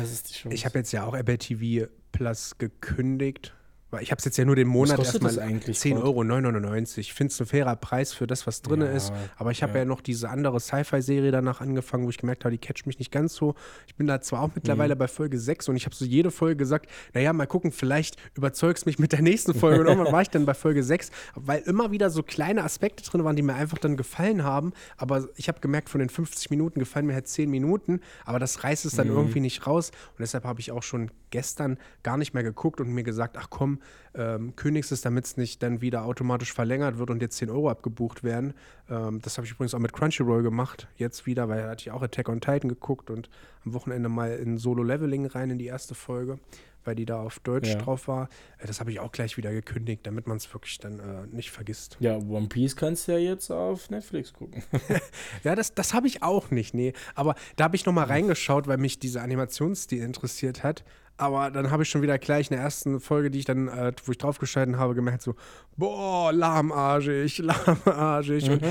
[0.51, 3.55] ich habe jetzt ja auch Apple TV Plus gekündigt
[4.01, 6.77] ich habe es jetzt ja nur den Monat erstmal 10,99 Euro.
[6.97, 9.13] Ich finde es ein fairer Preis für das, was drin ja, ist.
[9.37, 9.81] Aber ich habe ja.
[9.81, 9.85] ja.
[9.85, 13.35] noch diese andere Sci-Fi-Serie danach angefangen, wo ich gemerkt habe, die catcht mich nicht ganz
[13.35, 13.55] so.
[13.87, 15.01] Ich bin da zwar auch mittlerweile mhm.
[15.01, 18.87] bei Folge 6 und ich habe so jede Folge gesagt, naja, mal gucken, vielleicht überzeugst
[18.87, 19.81] mich mit der nächsten Folge.
[19.81, 23.25] Und irgendwann war ich dann bei Folge 6, weil immer wieder so kleine Aspekte drin
[23.25, 24.73] waren, die mir einfach dann gefallen haben.
[24.97, 28.01] Aber ich habe gemerkt, von den 50 Minuten gefallen mir halt 10 Minuten.
[28.25, 29.17] Aber das reißt es dann mhm.
[29.17, 29.91] irgendwie nicht raus.
[30.13, 33.49] Und deshalb habe ich auch schon gestern gar nicht mehr geguckt und mir gesagt, ach
[33.51, 33.81] komm,
[34.15, 37.71] ähm, kündigst es, damit es nicht dann wieder automatisch verlängert wird und jetzt 10 Euro
[37.71, 38.55] abgebucht werden.
[38.91, 41.91] Ähm, das habe ich übrigens auch mit Crunchyroll gemacht, jetzt wieder, weil da hatte ich
[41.91, 43.31] auch Attack on Titan geguckt und
[43.65, 46.39] am Wochenende mal in Solo-Leveling rein in die erste Folge,
[46.85, 47.77] weil die da auf Deutsch ja.
[47.77, 48.29] drauf war.
[48.59, 51.51] Äh, das habe ich auch gleich wieder gekündigt, damit man es wirklich dann äh, nicht
[51.51, 51.97] vergisst.
[52.01, 54.63] Ja, One Piece kannst du ja jetzt auf Netflix gucken.
[55.45, 56.93] ja, das, das habe ich auch nicht, nee.
[57.15, 60.85] Aber da habe ich noch mal reingeschaut, weil mich dieser Animationsstil interessiert hat.
[61.17, 63.93] Aber dann habe ich schon wieder gleich in der ersten Folge, die ich dann, äh,
[64.05, 65.35] wo ich draufgeschalten habe, gemerkt so,
[65.77, 68.51] boah, lahmarschig, lahmarschig.
[68.51, 68.63] Und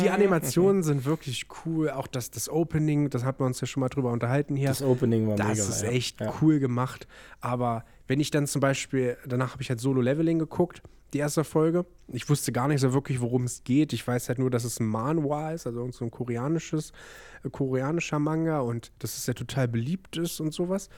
[0.00, 1.90] die Animationen sind wirklich cool.
[1.90, 4.68] Auch das, das Opening, das hat man uns ja schon mal drüber unterhalten hier.
[4.68, 5.58] Das Opening war das mega.
[5.58, 6.32] Das ist echt ja.
[6.42, 7.06] cool gemacht.
[7.40, 10.82] Aber wenn ich dann zum Beispiel, danach habe ich halt Solo-Leveling geguckt,
[11.14, 11.86] die erste Folge.
[12.08, 13.92] Ich wusste gar nicht so wirklich, worum es geht.
[13.92, 16.92] Ich weiß halt nur, dass es ein Manhwa ist, also so ein koreanisches,
[17.44, 20.88] äh, koreanischer Manga und dass es ja total beliebt ist und sowas.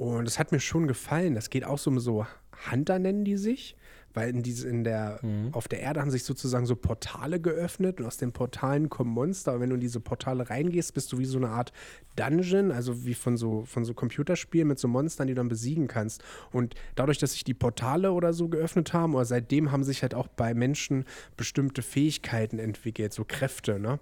[0.00, 1.34] Und es hat mir schon gefallen.
[1.34, 2.26] Das geht auch so um so
[2.70, 3.76] Hunter nennen die sich,
[4.14, 5.52] weil in diese, in der, mhm.
[5.52, 9.52] auf der Erde haben sich sozusagen so Portale geöffnet und aus den Portalen kommen Monster.
[9.52, 11.74] Und wenn du in diese Portale reingehst, bist du wie so eine Art
[12.16, 15.86] Dungeon, also wie von so, von so Computerspielen mit so Monstern, die du dann besiegen
[15.86, 16.24] kannst.
[16.50, 20.14] Und dadurch, dass sich die Portale oder so geöffnet haben, oder seitdem haben sich halt
[20.14, 21.04] auch bei Menschen
[21.36, 24.00] bestimmte Fähigkeiten entwickelt, so Kräfte, ne?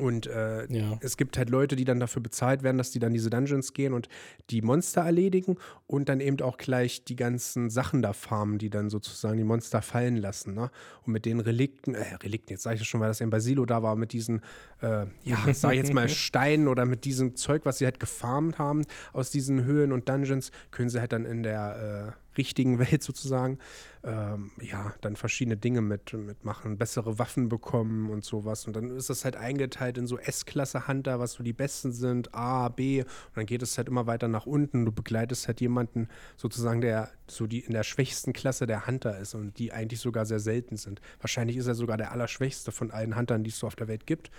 [0.00, 0.98] Und äh, Ja.
[1.00, 3.92] es gibt halt Leute, die dann dafür bezahlt werden, dass die dann diese Dungeons gehen
[3.92, 4.08] und
[4.50, 8.90] die Monster erledigen und dann eben auch gleich die ganzen Sachen da farmen, die dann
[8.90, 10.54] sozusagen die Monster fallen lassen.
[10.54, 10.70] Ne?
[11.06, 13.40] Und mit den Relikten, äh, Relikten, jetzt sage ich das schon, weil das eben bei
[13.40, 14.40] Silo da war, mit diesen,
[14.82, 18.58] äh, ja, sag ich jetzt mal Steinen oder mit diesem Zeug, was sie halt gefarmt
[18.58, 23.02] haben aus diesen Höhlen und Dungeons, können sie halt dann in der äh, richtigen Welt
[23.02, 23.58] sozusagen,
[24.02, 28.66] ähm, ja, dann verschiedene Dinge mit, mitmachen, bessere Waffen bekommen und sowas.
[28.66, 32.34] Und dann ist das halt eingeteilt in so S-Klasse Hunter, was so die besten sind,
[32.34, 33.00] A, B.
[33.02, 34.84] Und dann geht es halt immer weiter nach unten.
[34.84, 39.34] Du begleitest halt jemanden sozusagen, der so die in der schwächsten Klasse der Hunter ist
[39.34, 41.00] und die eigentlich sogar sehr selten sind.
[41.20, 44.06] Wahrscheinlich ist er sogar der allerschwächste von allen Huntern, die es so auf der Welt
[44.06, 44.30] gibt.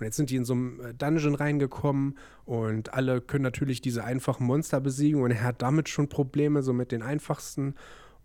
[0.00, 4.02] Und jetzt sind die in so einem äh, Dungeon reingekommen und alle können natürlich diese
[4.02, 7.74] einfachen Monster besiegen und er hat damit schon Probleme, so mit den einfachsten.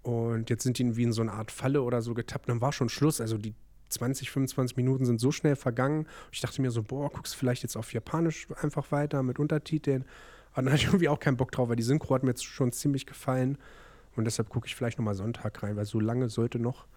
[0.01, 2.47] Und jetzt sind die wie in so eine Art Falle oder so getappt.
[2.47, 3.19] Dann war schon Schluss.
[3.19, 3.55] Also die
[3.89, 6.07] 20, 25 Minuten sind so schnell vergangen.
[6.31, 10.05] Ich dachte mir so, boah, guckst vielleicht jetzt auf Japanisch einfach weiter mit Untertiteln.
[10.53, 12.45] Aber dann hatte ich irgendwie auch keinen Bock drauf, weil die Synchro hat mir jetzt
[12.45, 13.57] schon ziemlich gefallen.
[14.15, 16.87] Und deshalb gucke ich vielleicht nochmal Sonntag rein, weil so lange sollte noch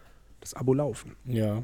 [0.41, 1.17] das Abo laufen.
[1.25, 1.63] Ja.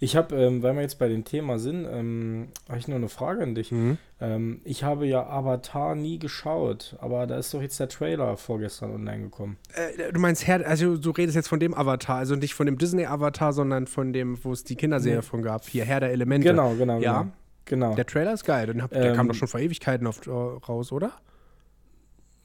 [0.00, 3.08] Ich habe, ähm, weil wir jetzt bei dem Thema sind, ähm, habe ich noch eine
[3.08, 3.72] Frage an dich.
[4.20, 8.92] Ähm, ich habe ja Avatar nie geschaut, aber da ist doch jetzt der Trailer vorgestern
[8.92, 9.56] online gekommen.
[9.74, 12.78] Äh, du meinst Herr, also du redest jetzt von dem Avatar, also nicht von dem
[12.78, 15.22] Disney-Avatar, sondern von dem, wo es die Kinderserie Nee.
[15.22, 15.64] von gab.
[15.68, 16.48] Hier, Herr der Elemente.
[16.48, 17.22] Genau, genau, Ja.
[17.22, 17.32] genau.
[17.64, 17.94] Genau.
[17.94, 18.66] Der Trailer ist geil.
[18.74, 21.12] Der Ähm, kam doch schon vor Ewigkeiten auf, äh, raus, oder?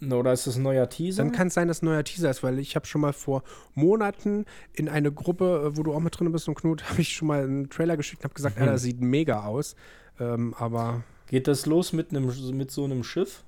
[0.01, 1.23] Oder ist das ein neuer Teaser?
[1.23, 3.43] Dann kann es sein, dass ein neuer Teaser ist, weil ich habe schon mal vor
[3.73, 7.13] Monaten in eine Gruppe, äh, wo du auch mit drin bist und Knut, habe ich
[7.13, 8.61] schon mal einen Trailer geschickt und habe gesagt, Mhm.
[8.61, 9.75] Alter, das sieht mega aus.
[10.19, 13.43] Ähm, aber, Geht das los mit, einem, mit so einem Schiff?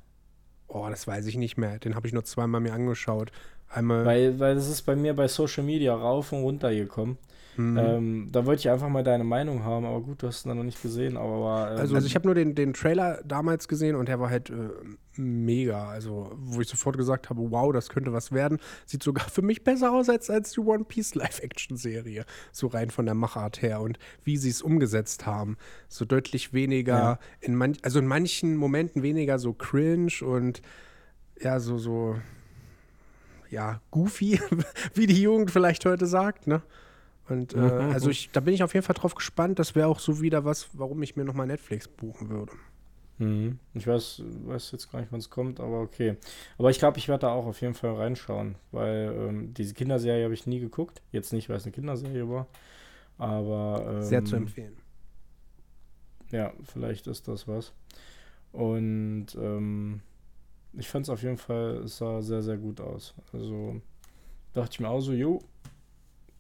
[0.72, 1.80] oh, das weiß ich nicht mehr.
[1.80, 3.32] Den habe ich nur zweimal mir angeschaut.
[3.70, 4.06] Einmal.
[4.06, 7.18] Weil, weil das ist bei mir bei Social Media rauf und runter gekommen.
[7.60, 7.78] Hm.
[7.78, 10.60] Ähm, da wollte ich einfach mal deine Meinung haben, aber gut, du hast ihn dann
[10.60, 11.18] noch nicht gesehen.
[11.18, 14.30] Aber, ähm, Also, also ich habe nur den, den Trailer damals gesehen und der war
[14.30, 14.70] halt äh,
[15.18, 15.90] mega.
[15.90, 18.60] Also, wo ich sofort gesagt habe, wow, das könnte was werden.
[18.86, 22.24] Sieht sogar für mich besser aus als, als die One Piece Live-Action-Serie.
[22.54, 25.58] So rein von der Machart her und wie sie es umgesetzt haben.
[25.90, 27.20] So deutlich weniger, Ja.
[27.42, 30.62] in man, also in manchen Momenten weniger so cringe und
[31.42, 32.16] ja, so, so,
[33.50, 34.40] ja, goofy,
[34.94, 36.62] wie die Jugend vielleicht heute sagt, ne?
[37.30, 38.12] Und äh, Mhm, also mhm.
[38.12, 39.60] ich, da bin ich auf jeden Fall drauf gespannt.
[39.60, 42.54] Das wäre auch so wieder was, warum ich mir nochmal Netflix buchen würde.
[43.18, 43.60] Mhm.
[43.74, 46.16] Ich weiß, weiß jetzt gar nicht, wann es kommt, aber okay.
[46.58, 50.24] Aber ich glaube, ich werde da auch auf jeden Fall reinschauen, weil ähm, diese Kinderserie
[50.24, 51.02] habe ich nie geguckt.
[51.12, 52.48] Jetzt nicht, weil es eine Kinderserie war.
[53.18, 54.78] Aber ähm, Sehr zu empfehlen.
[56.32, 57.74] Ja, vielleicht ist das was.
[58.52, 60.02] Und ähm,
[60.74, 63.14] ich fand es auf jeden Fall, es sah sehr, sehr gut aus.
[63.34, 63.82] Also
[64.54, 65.42] dachte ich mir auch so, jo,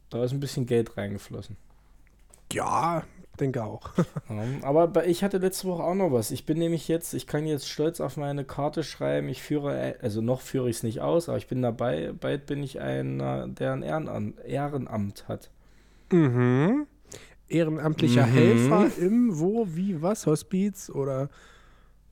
[0.09, 1.57] da ist ein bisschen Geld reingeflossen.
[2.51, 3.03] Ja,
[3.39, 3.91] denke auch.
[4.29, 6.31] Ja, aber ich hatte letzte Woche auch noch was.
[6.31, 10.21] Ich bin nämlich jetzt, ich kann jetzt stolz auf meine Karte schreiben, ich führe, also
[10.21, 13.73] noch führe ich es nicht aus, aber ich bin dabei, bald bin ich einer, der
[13.73, 15.51] ein Ehrenamt, Ehrenamt hat.
[16.11, 16.87] Mhm.
[17.47, 18.31] Ehrenamtlicher Mhm.
[18.31, 21.29] Helfer im, wo, wie, was, Hospiz oder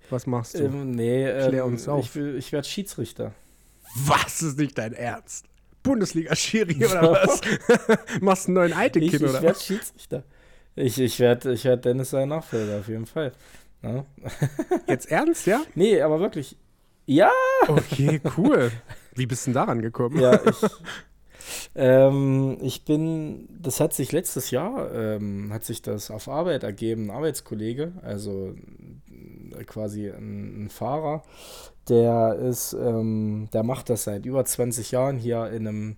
[0.10, 0.64] was machst du?
[0.66, 2.16] Ähm, nee, Klär ähm, uns auf.
[2.16, 3.34] ich, ich werde Schiedsrichter.
[3.96, 5.46] was ist nicht dein Ernst?
[5.88, 7.42] Bundesliga-Schiri oder was?
[8.22, 9.66] Machst einen neuen Eitekin ich oder werde was?
[9.66, 10.24] Schiedsrichter.
[10.76, 13.32] Ich, ich werde ich werd Dennis sein Nachfolger, auf jeden Fall.
[13.82, 14.06] Ja.
[14.88, 15.62] Jetzt ernst, ja?
[15.76, 16.56] Nee, aber wirklich.
[17.06, 17.32] Ja,
[17.68, 18.72] Okay, cool.
[19.16, 20.20] Wie bist du denn daran gekommen?
[20.20, 20.62] ja, ich.
[21.76, 27.06] ähm, ich bin, das hat sich letztes Jahr, ähm, hat sich das auf Arbeit ergeben,
[27.08, 28.54] ein Arbeitskollege, also
[29.58, 31.24] äh, quasi ein, ein Fahrer,
[31.90, 35.96] der ist, ähm, der macht das seit über 20 Jahren hier in einem,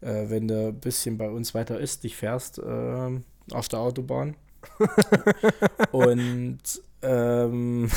[0.00, 4.36] äh, wenn du ein bisschen bei uns weiter östlich fährst, ähm, auf der Autobahn.
[5.92, 6.60] Und
[7.02, 7.90] ähm,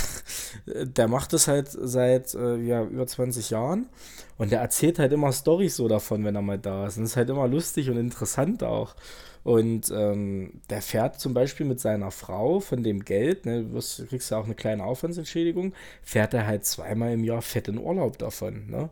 [0.65, 3.89] der macht das halt seit äh, ja, über 20 Jahren
[4.37, 6.97] und der erzählt halt immer Storys so davon, wenn er mal da ist.
[6.97, 8.95] Und das ist halt immer lustig und interessant auch.
[9.43, 14.07] Und ähm, der fährt zum Beispiel mit seiner Frau von dem Geld, ne, du wirst,
[14.07, 18.17] kriegst ja auch eine kleine Aufwandsentschädigung, fährt er halt zweimal im Jahr fett in Urlaub
[18.17, 18.67] davon.
[18.69, 18.89] Ne?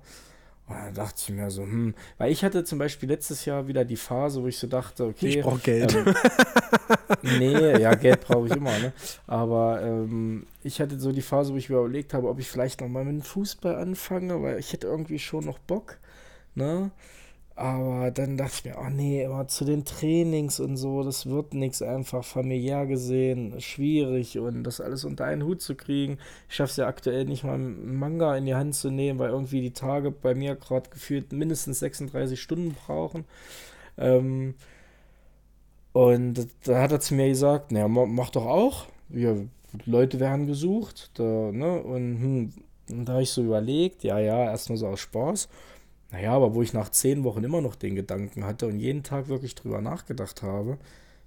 [0.67, 3.85] Und da dachte ich mir so, hm, weil ich hatte zum Beispiel letztes Jahr wieder
[3.85, 5.93] die Phase, wo ich so dachte, okay, Ich brauche Geld.
[5.95, 6.13] ähm,
[7.21, 8.93] nee, ja, Geld brauche ich immer, ne?
[9.27, 12.81] Aber ähm, ich hatte so die Phase, wo ich mir überlegt habe, ob ich vielleicht
[12.81, 15.97] nochmal mit dem Fußball anfange, weil ich hätte irgendwie schon noch Bock,
[16.55, 16.91] ne?
[17.55, 21.53] Aber dann dachte ich mir, oh nee, immer zu den Trainings und so, das wird
[21.53, 26.17] nichts einfach familiär gesehen, schwierig und das alles unter einen Hut zu kriegen.
[26.49, 29.29] Ich schaffe es ja aktuell nicht mal einen Manga in die Hand zu nehmen, weil
[29.31, 33.25] irgendwie die Tage bei mir gerade gefühlt mindestens 36 Stunden brauchen.
[33.97, 34.55] Ähm,
[35.93, 38.85] und da hat er zu mir gesagt, naja, ma- mach doch auch.
[39.09, 39.35] Ja,
[39.85, 41.81] Leute werden gesucht, da, ne?
[41.81, 42.53] Und, hm,
[42.89, 45.49] und da habe ich so überlegt, ja, ja, erstmal so aus Spaß.
[46.11, 49.29] Naja, aber wo ich nach zehn Wochen immer noch den Gedanken hatte und jeden Tag
[49.29, 50.77] wirklich drüber nachgedacht habe,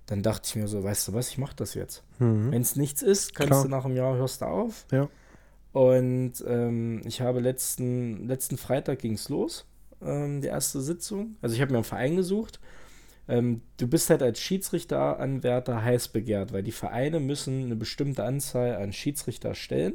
[0.07, 2.03] dann dachte ich mir so, weißt du was, ich mache das jetzt.
[2.18, 2.53] Mhm.
[2.53, 3.62] Wenn es nichts ist, kannst Klar.
[3.64, 4.85] du nach einem Jahr hörst du auf.
[4.92, 5.09] Ja.
[5.73, 9.66] Und ähm, ich habe letzten, letzten Freitag ging es los,
[10.03, 11.37] ähm, die erste Sitzung.
[11.40, 12.61] Also ich habe mir einen Verein gesucht.
[13.27, 18.77] Ähm, du bist halt als Schiedsrichteranwärter heiß begehrt, weil die Vereine müssen eine bestimmte Anzahl
[18.77, 19.94] an Schiedsrichter stellen.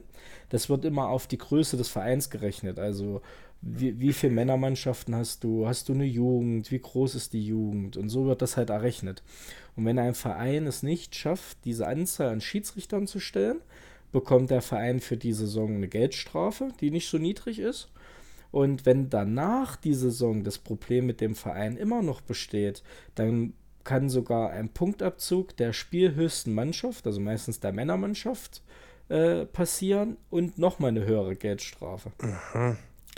[0.49, 2.79] Das wird immer auf die Größe des Vereins gerechnet.
[2.79, 3.21] Also
[3.61, 5.67] wie, wie viele Männermannschaften hast du?
[5.67, 6.71] Hast du eine Jugend?
[6.71, 7.97] Wie groß ist die Jugend?
[7.97, 9.21] Und so wird das halt errechnet.
[9.75, 13.59] Und wenn ein Verein es nicht schafft, diese Anzahl an Schiedsrichtern zu stellen,
[14.11, 17.89] bekommt der Verein für die Saison eine Geldstrafe, die nicht so niedrig ist.
[18.51, 22.81] Und wenn danach die Saison das Problem mit dem Verein immer noch besteht,
[23.15, 28.63] dann kann sogar ein Punktabzug der spielhöchsten Mannschaft, also meistens der Männermannschaft,
[29.09, 32.11] äh, passieren und nochmal eine höhere Geldstrafe.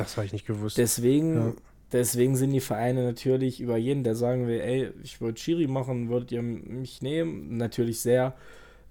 [0.04, 0.78] Das habe ich nicht gewusst.
[0.78, 1.54] Deswegen, Ja.
[1.92, 6.10] deswegen sind die Vereine natürlich über jeden, der sagen will, ey, ich würde Schiri machen,
[6.10, 8.36] würdet ihr mich nehmen, natürlich sehr,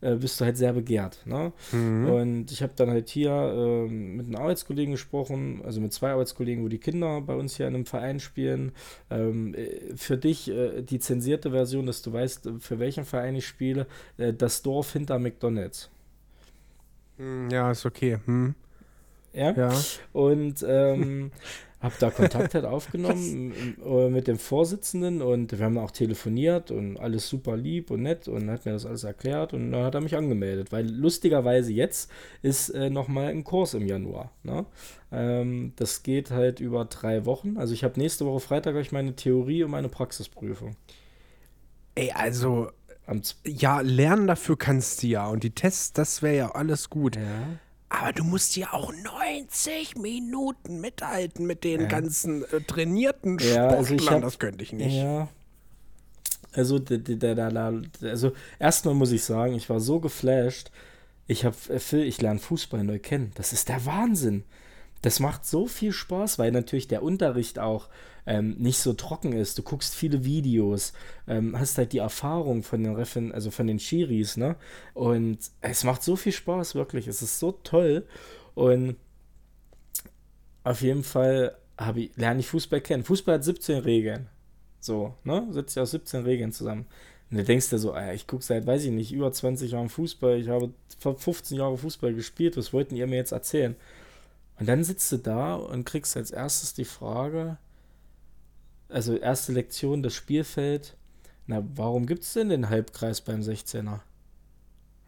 [0.02, 1.18] äh, bist du halt sehr begehrt.
[1.26, 1.52] Ne?
[1.72, 2.06] Mhm.
[2.10, 6.64] Und ich habe dann halt hier ähm, mit einem Arbeitskollegen gesprochen, also mit zwei Arbeitskollegen,
[6.64, 8.72] wo die Kinder bei uns hier in einem Verein spielen.
[9.10, 13.36] Ähm, äh, für dich äh, die zensierte Version, dass du weißt, äh, für welchen Verein
[13.36, 15.90] ich spiele, äh, das Dorf hinter McDonalds.
[17.18, 18.16] Hm, Ja, ist okay.
[18.24, 18.54] Hm.
[19.32, 19.52] Ja.
[19.52, 19.72] Ja.
[20.12, 21.30] Und ähm,
[21.80, 23.54] habe da Kontakt halt aufgenommen
[24.10, 28.50] mit dem Vorsitzenden und wir haben auch telefoniert und alles super lieb und nett und
[28.50, 32.10] hat mir das alles erklärt und dann hat er mich angemeldet, weil lustigerweise jetzt
[32.42, 34.30] ist äh, nochmal ein Kurs im Januar.
[34.42, 34.66] Ne?
[35.10, 37.56] Ähm, das geht halt über drei Wochen.
[37.56, 40.76] Also ich habe nächste Woche Freitag ich meine Theorie und meine Praxisprüfung.
[41.94, 42.70] Ey, also,
[43.44, 45.26] ja, lernen dafür kannst du ja.
[45.28, 47.16] Und die Tests, das wäre ja alles gut.
[47.16, 47.22] ja.
[47.90, 53.74] Aber du musst ja auch 90 Minuten mithalten mit den ganzen äh, trainierten Ja, Sportlern.
[53.78, 54.94] also ich hab- das könnte ich nicht.
[54.94, 55.28] Ja.
[56.52, 56.80] Also,
[58.02, 60.70] also erstmal muss ich sagen, ich war so geflasht.
[61.26, 63.30] Ich habe Phil, ich lerne Fußball neu kennen.
[63.36, 64.44] Das ist der Wahnsinn.
[65.02, 67.88] Das macht so viel Spaß, weil natürlich der Unterricht auch
[68.26, 69.58] ähm, nicht so trocken ist.
[69.58, 70.92] Du guckst viele Videos,
[71.26, 74.56] ähm, hast halt die Erfahrung von den Reffen, also von den Schiris, ne?
[74.94, 77.06] Und es macht so viel Spaß, wirklich.
[77.08, 78.06] Es ist so toll.
[78.54, 78.96] Und
[80.64, 81.56] auf jeden Fall
[81.96, 83.04] ich, lerne ich Fußball kennen.
[83.04, 84.28] Fußball hat 17 Regeln.
[84.80, 85.46] So, ne?
[85.50, 86.86] Setzt ja aus 17 Regeln zusammen.
[87.30, 89.88] Und du denkst dir so, ah, ich gucke seit, weiß ich nicht, über 20 Jahren
[89.88, 90.38] Fußball.
[90.38, 92.56] Ich habe vor 15 Jahre Fußball gespielt.
[92.56, 93.76] Was wollten ihr mir jetzt erzählen?
[94.58, 97.56] Und dann sitzt du da und kriegst als erstes die Frage,
[98.90, 100.96] also erste Lektion, das Spielfeld.
[101.46, 104.00] Na, warum gibt es denn den Halbkreis beim 16er?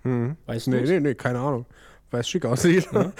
[0.02, 0.36] Hm.
[0.46, 0.70] Weißt du?
[0.72, 1.66] Nee, nee, nee, keine Ahnung.
[2.10, 2.88] Weil es schick aussieht.
[2.92, 3.12] Ja.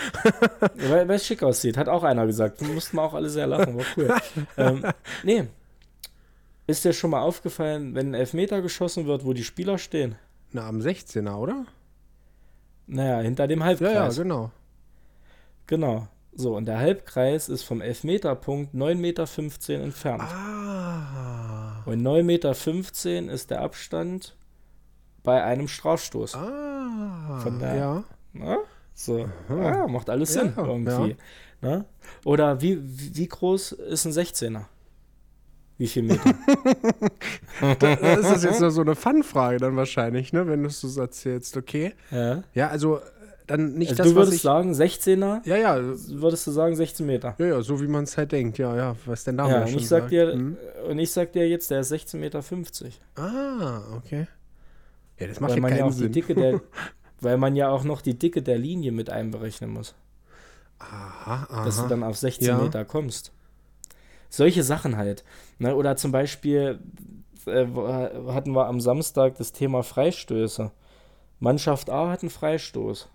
[0.75, 2.61] Weil, weil es schick aussieht, hat auch einer gesagt.
[2.63, 4.15] Mussten wir auch alle sehr lachen, war cool.
[4.57, 4.85] ähm,
[5.23, 5.45] nee.
[6.67, 10.17] Ist dir schon mal aufgefallen, wenn ein Elfmeter geschossen wird, wo die Spieler stehen?
[10.53, 11.65] Na, am 16er, oder?
[12.87, 14.17] Naja, hinter dem Ja, Halbkreis.
[14.17, 14.51] ja, genau.
[15.67, 16.09] Genau.
[16.35, 20.23] So, und der Halbkreis ist vom Elfmeterpunkt 9,15 Meter entfernt.
[20.23, 21.83] Ah.
[21.85, 22.23] Und 9,15
[23.23, 24.37] Meter ist der Abstand
[25.23, 26.35] bei einem Strafstoß.
[26.35, 27.41] Ah.
[27.43, 28.05] Von der- Ja.
[28.33, 28.59] Na?
[28.95, 31.17] So, ja, macht alles Ja, Sinn irgendwie.
[31.61, 31.85] Ne?
[32.25, 34.65] Oder wie, wie groß ist ein 16er?
[35.79, 36.35] Wie viel Meter?
[37.79, 40.47] Da ist das jetzt nur so eine Fun-Frage dann wahrscheinlich, ne?
[40.47, 41.95] Wenn du es so erzählst, okay.
[42.11, 42.43] ja.
[42.55, 43.01] Ja, also
[43.57, 44.43] dann nicht Also das, du würdest ich.
[44.43, 47.35] sagen, 16er, Ja, ja, würdest du sagen 16 Meter.
[47.39, 48.59] ja, ja, so wie man es halt denkt.
[48.59, 50.13] Ja, ja, was denn da Ja, schon ich sag sagt.
[50.13, 50.57] dir, Hm?
[50.89, 52.43] und ich sag dir jetzt, der ist 16,50 Meter.
[53.17, 54.27] Ah, okay.
[55.19, 56.13] Ja, das macht Weil ja man ja keinen auch die Sinn.
[56.13, 56.61] Dicke der,
[57.21, 59.95] weil man ja auch noch die Dicke der Linie mit einberechnen muss,
[60.79, 61.65] Aha, aha.
[61.65, 62.59] dass du dann auf 16 Ja.
[62.59, 63.33] Meter kommst.
[64.29, 65.25] Solche Sachen halt.
[65.59, 65.77] Ne?
[65.77, 66.81] Oder zum Beispiel
[67.47, 67.67] äh,
[68.33, 70.71] hatten wir am Samstag das Thema Freistöße.
[71.39, 73.09] Mannschaft A hat einen Freistoß.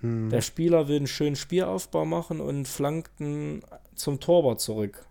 [0.00, 0.30] Hm.
[0.30, 3.62] Der Spieler will einen schönen Spielaufbau machen und flankt ihn
[3.94, 5.04] zum Torwart zurück.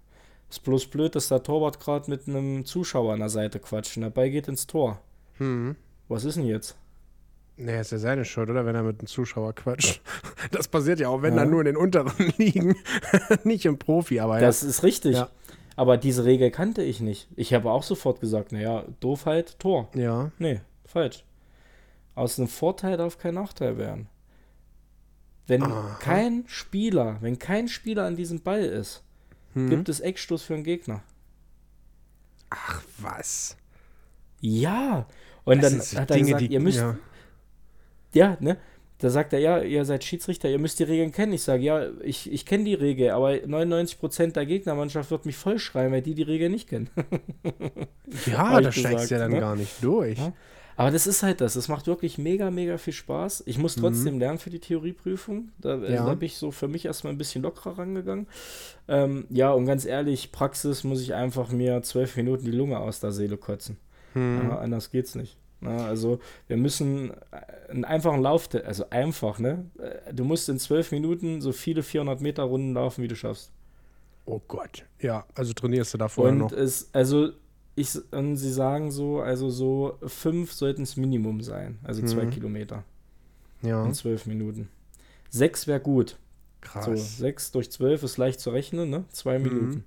[0.49, 4.03] Ist bloß blöd, dass der Torwart gerade mit einem Zuschauer an der Seite quatscht und
[4.03, 4.99] der Ball geht ins Tor.
[5.39, 5.75] Hm.
[6.07, 6.77] Was ist denn jetzt?
[7.57, 8.65] Nee, ist ja seine Schuld, oder?
[8.65, 10.01] Wenn er mit einem Zuschauer quatscht.
[10.51, 11.41] Das passiert ja auch, wenn Ja.
[11.41, 12.75] dann nur in den unteren Ligen.
[13.43, 15.15] Nicht im Profi, aber Das ist richtig.
[15.15, 15.29] Ja.
[15.75, 17.27] Aber diese Regel kannte ich nicht.
[17.35, 19.89] Ich habe auch sofort gesagt, naja, doof halt, Tor.
[19.95, 20.01] ja.
[20.01, 20.31] Ja.
[20.39, 21.23] Nee, falsch.
[22.15, 24.07] Aus einem Vorteil darf kein Nachteil werden.
[25.47, 25.97] Wenn Aha.
[26.01, 29.03] kein Spieler, wenn kein Spieler an diesem Ball ist,
[29.53, 29.69] Hm.
[29.69, 31.01] gibt es Eckstoß für einen Gegner.
[32.49, 33.55] Ach, was?
[34.41, 35.07] Ja.
[35.45, 36.97] Und Das dann hat er Dinge, gesagt, die- ihr müsst, ja.
[38.13, 38.57] ja, ne?
[38.99, 41.33] Da sagt er, ja, ihr seid Schiedsrichter, ihr müsst die Regeln kennen.
[41.33, 45.91] Ich sage, ja, ich, ich kenne die Regel, aber 99% der Gegnermannschaft wird mich vollschreien,
[45.91, 46.89] weil die die Regel nicht kennen.
[48.25, 49.39] ja, da steigst du ja dann ne?
[49.39, 50.17] gar nicht durch.
[50.17, 50.33] Ja?
[50.77, 51.55] Aber das ist halt das.
[51.55, 53.43] Das macht wirklich mega, mega viel Spaß.
[53.47, 54.19] Ich muss trotzdem mhm.
[54.19, 55.49] lernen für die Theorieprüfung.
[55.57, 56.05] Da, äh, ja.
[56.05, 58.27] da bin ich so für mich erstmal ein bisschen lockerer rangegangen.
[58.87, 62.99] Ähm, ja, und ganz ehrlich, Praxis muss ich einfach mir zwölf Minuten die Lunge aus
[62.99, 63.77] der Seele kotzen.
[64.13, 64.49] Mhm.
[64.49, 65.37] Ja, anders geht's nicht.
[65.59, 67.11] Na, also wir müssen
[67.69, 69.65] einen einfachen Lauf, also einfach, ne?
[69.79, 73.51] Äh, du musst in zwölf Minuten so viele 400 Meter Runden laufen, wie du schaffst.
[74.25, 76.51] Oh Gott, ja, also trainierst du da vorher und noch.
[76.51, 77.31] Es, also
[77.75, 82.07] ich, und sie sagen so, also so fünf sollten es Minimum sein, also mhm.
[82.07, 82.83] zwei Kilometer.
[83.61, 83.83] Ja.
[83.85, 84.69] In zwölf Minuten.
[85.29, 86.17] Sechs wäre gut.
[86.61, 86.85] Krass.
[86.85, 89.05] So, sechs durch zwölf ist leicht zu rechnen, ne?
[89.09, 89.83] Zwei mhm.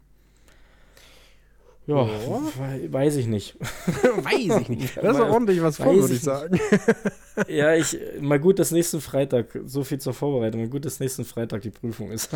[1.91, 2.43] Ja, oh.
[2.89, 3.57] weiß ich nicht.
[3.61, 4.97] weiß ich nicht.
[5.03, 6.61] Das ist ordentlich was vor, würde ich sagen.
[7.49, 11.25] ja, ich, mal gut, dass nächsten Freitag, so viel zur Vorbereitung, mal gut, dass nächsten
[11.25, 12.31] Freitag die Prüfung ist.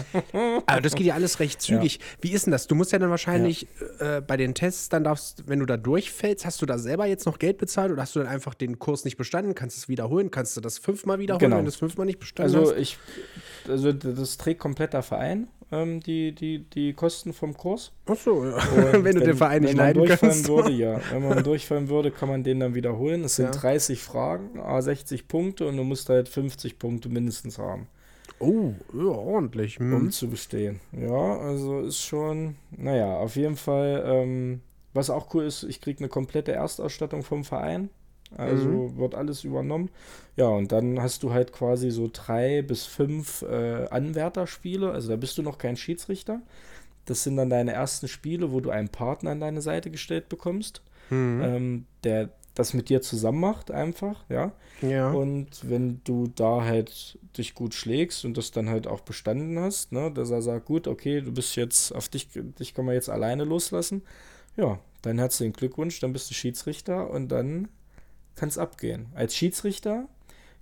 [0.67, 1.97] Aber das geht ja alles recht zügig.
[1.97, 2.05] Ja.
[2.21, 2.67] Wie ist denn das?
[2.67, 3.69] Du musst ja dann wahrscheinlich
[4.01, 4.17] ja.
[4.17, 7.27] äh, bei den Tests, dann darfst, wenn du da durchfällst, hast du da selber jetzt
[7.27, 9.55] noch Geld bezahlt oder hast du dann einfach den Kurs nicht bestanden?
[9.55, 10.31] Kannst du es wiederholen?
[10.31, 11.59] Kannst du das fünfmal wiederholen, genau.
[11.59, 12.81] wenn du es fünfmal nicht bestanden also hast?
[12.81, 12.99] Ich,
[13.69, 17.93] also das trägt komplett der Verein ähm, die, die, die Kosten vom Kurs.
[18.07, 18.57] Ach so, ja.
[18.93, 20.49] wenn, wenn du den Verein nicht leiden kannst.
[20.49, 21.01] Würde, ja.
[21.11, 23.25] Wenn man durchfallen würde, kann man den dann wiederholen.
[23.25, 23.61] Es sind ja.
[23.61, 27.89] 30 Fragen, 60 Punkte und du musst halt 50 Punkte mindestens haben.
[28.39, 29.79] Oh, ja, ordentlich.
[29.79, 29.95] Hm.
[29.95, 30.81] Um zu bestehen.
[30.93, 34.61] Ja, also ist schon, naja, auf jeden Fall, ähm,
[34.93, 37.91] was auch cool ist, ich kriege eine komplette Erstausstattung vom Verein.
[38.37, 38.99] Also mhm.
[38.99, 39.91] wird alles übernommen.
[40.37, 44.91] Ja, und dann hast du halt quasi so drei bis fünf äh, Anwärterspiele.
[44.91, 46.41] Also da bist du noch kein Schiedsrichter.
[47.05, 50.83] Das sind dann deine ersten Spiele, wo du einen Partner an deine Seite gestellt bekommst,
[51.11, 51.41] mhm.
[51.43, 54.53] ähm, der das mit dir zusammen macht, einfach, ja.
[54.81, 55.11] Ja.
[55.11, 59.93] Und wenn du da halt dich gut schlägst und das dann halt auch bestanden hast,
[59.93, 63.11] ne, dass er sagt, gut, okay, du bist jetzt, auf dich, dich kann man jetzt
[63.11, 64.03] alleine loslassen,
[64.57, 67.69] ja, dann herzlichen Glückwunsch, dann bist du Schiedsrichter und dann
[68.37, 69.07] kann es abgehen.
[69.15, 70.09] Als Schiedsrichter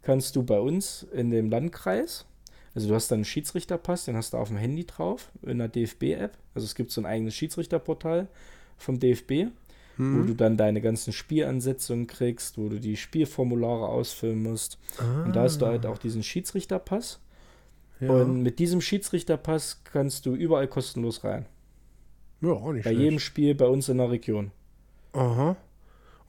[0.03, 2.27] kannst du bei uns in dem Landkreis,
[2.75, 5.69] also du hast dann einen Schiedsrichterpass, den hast du auf dem Handy drauf, in der
[5.69, 6.37] DFB-App.
[6.55, 8.29] Also es gibt so ein eigenes Schiedsrichterportal
[8.79, 9.49] vom DFB,
[9.97, 10.19] hm.
[10.19, 14.79] wo du dann deine ganzen Spielansetzungen kriegst, wo du die Spielformulare ausfüllen musst.
[14.99, 15.25] Ah.
[15.25, 17.21] Und da hast du halt auch diesen Schiedsrichterpass.
[18.01, 18.11] Ja.
[18.11, 21.47] Und mit diesem Schiedsrichterpass kannst du überall kostenlos rein.
[22.41, 23.05] Ja, auch nicht Bei schlecht.
[23.05, 24.51] jedem Spiel bei uns in der Region.
[25.13, 25.57] Aha.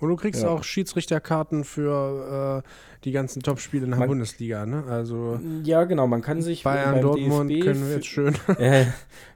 [0.04, 0.50] Und du kriegst ja.
[0.50, 2.70] auch Schiedsrichterkarten für äh,
[3.06, 4.84] die ganzen Topspiele in der man, Bundesliga, ne?
[4.90, 6.08] Also ja, genau.
[6.08, 8.36] Man kann sich Bayern, Dortmund DFB können wir jetzt schön.
[8.58, 8.86] äh,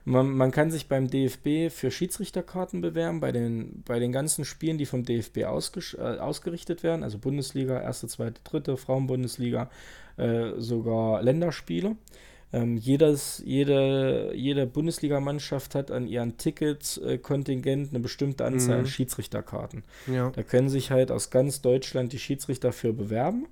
[0.04, 4.76] man, man, kann sich beim DFB für Schiedsrichterkarten bewerben bei den bei den ganzen Spielen,
[4.76, 9.70] die vom DFB äh, ausgerichtet werden, also Bundesliga, erste, zweite, dritte, Frauenbundesliga,
[10.18, 11.96] äh, sogar Länderspiele.
[12.52, 18.80] Ähm, jedes, jede, jede Bundesligamannschaft hat an ihren Ticketkontingent eine bestimmte Anzahl mhm.
[18.84, 19.84] an Schiedsrichterkarten.
[20.06, 20.30] Ja.
[20.30, 23.46] Da können sich halt aus ganz Deutschland die Schiedsrichter für bewerben.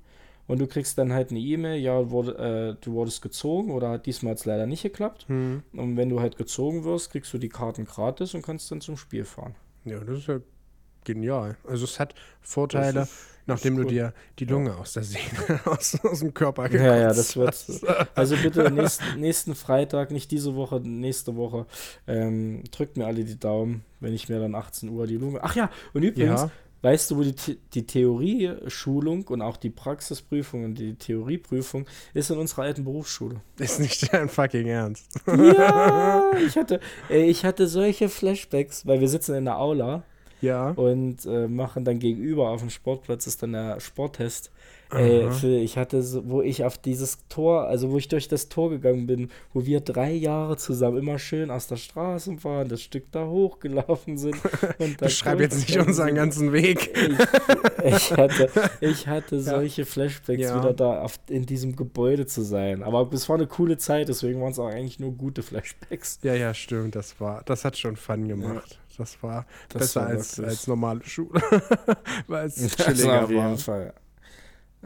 [0.46, 4.30] Und du kriegst dann halt eine E-Mail, ja, wurde, äh, du wurdest gezogen oder diesmal
[4.30, 5.28] hat es leider nicht geklappt.
[5.28, 5.62] Mhm.
[5.72, 8.96] Und wenn du halt gezogen wirst, kriegst du die Karten gratis und kannst dann zum
[8.96, 9.56] Spiel fahren.
[9.85, 10.38] Ja, das ist ja
[11.04, 11.56] genial.
[11.64, 13.09] Also es hat Vorteile
[13.46, 17.09] nachdem du dir die Lunge aus der Sehne, aus, aus dem Körper gekotzt Ja, ja,
[17.09, 17.54] das wird.
[18.14, 21.66] Also bitte nächsten, nächsten Freitag, nicht diese Woche, nächste Woche,
[22.06, 25.40] ähm, drückt mir alle die Daumen, wenn ich mir dann 18 Uhr die Lunge.
[25.42, 26.50] Ach ja, und übrigens, ja.
[26.82, 32.38] weißt du, wo die, die Theorieschulung und auch die Praxisprüfung und die Theorieprüfung ist in
[32.38, 33.40] unserer alten Berufsschule.
[33.59, 35.20] Ist nicht dein fucking Ernst.
[35.26, 40.04] Ja, ich hatte, ich hatte solche Flashbacks, weil wir sitzen in der Aula
[40.40, 40.70] ja.
[40.70, 44.51] Und äh, machen dann gegenüber auf dem Sportplatz ist dann der Sporttest.
[44.90, 48.49] Ey, Phil, ich hatte so, wo ich auf dieses Tor, also wo ich durch das
[48.49, 53.11] Tor gegangen bin, wo wir drei Jahre zusammen immer schön aus der Straßenbahn das Stück
[53.11, 54.37] da hochgelaufen sind.
[54.79, 56.96] Und Beschreib jetzt nicht unseren ganzen Weg.
[57.85, 59.87] Ich, ich hatte, ich hatte solche ja.
[59.87, 60.59] Flashbacks, ja.
[60.59, 62.83] wieder da auf, in diesem Gebäude zu sein.
[62.83, 66.18] Aber es war eine coole Zeit, deswegen waren es auch eigentlich nur gute Flashbacks.
[66.22, 66.96] Ja, ja, stimmt.
[66.96, 68.72] Das war, das hat schon Fun gemacht.
[68.72, 68.96] Ja.
[68.99, 71.40] Das war das besser war als, als normale Schule.
[72.27, 73.92] Weil es chilliger auf jeden Fall.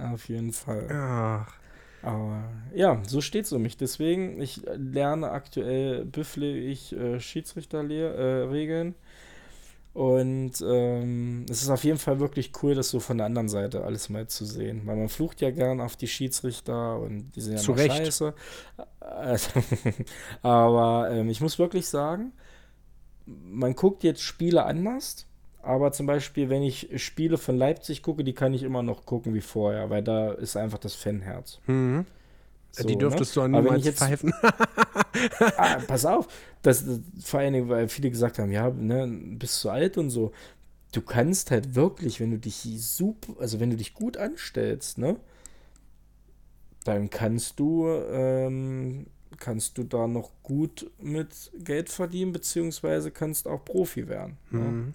[0.00, 0.88] Auf jeden Fall.
[0.90, 1.60] Ach.
[2.02, 3.76] Aber ja, so steht es um mich.
[3.76, 8.88] Deswegen, ich lerne aktuell, büffle ich äh, Schiedsrichterregeln.
[8.92, 8.94] Äh,
[9.92, 13.84] und ähm, es ist auf jeden Fall wirklich cool, das so von der anderen Seite
[13.84, 14.82] alles mal zu sehen.
[14.86, 17.96] Weil man flucht ja gern auf die Schiedsrichter und die sind ja zu Recht.
[17.96, 18.34] scheiße.
[19.00, 19.50] Also,
[20.42, 22.32] aber ähm, ich muss wirklich sagen,
[23.26, 25.26] man guckt jetzt Spiele anders,
[25.62, 29.34] aber zum Beispiel, wenn ich Spiele von Leipzig gucke, die kann ich immer noch gucken
[29.34, 31.60] wie vorher, weil da ist einfach das Fanherz.
[31.66, 32.06] Mhm.
[32.72, 33.42] So, die dürftest ne?
[33.42, 34.32] du auch wenn niemals jetzt- pfeifen.
[35.56, 36.28] ah, pass auf,
[36.62, 40.10] das, das, vor allen Dingen, weil viele gesagt haben, ja, ne, bist du alt und
[40.10, 40.32] so.
[40.92, 45.16] Du kannst halt wirklich, wenn du dich super, also wenn du dich gut anstellst, ne,
[46.84, 49.06] dann kannst du, ähm,
[49.38, 54.38] kannst du da noch gut mit Geld verdienen, beziehungsweise kannst auch Profi werden.
[54.50, 54.94] Ne?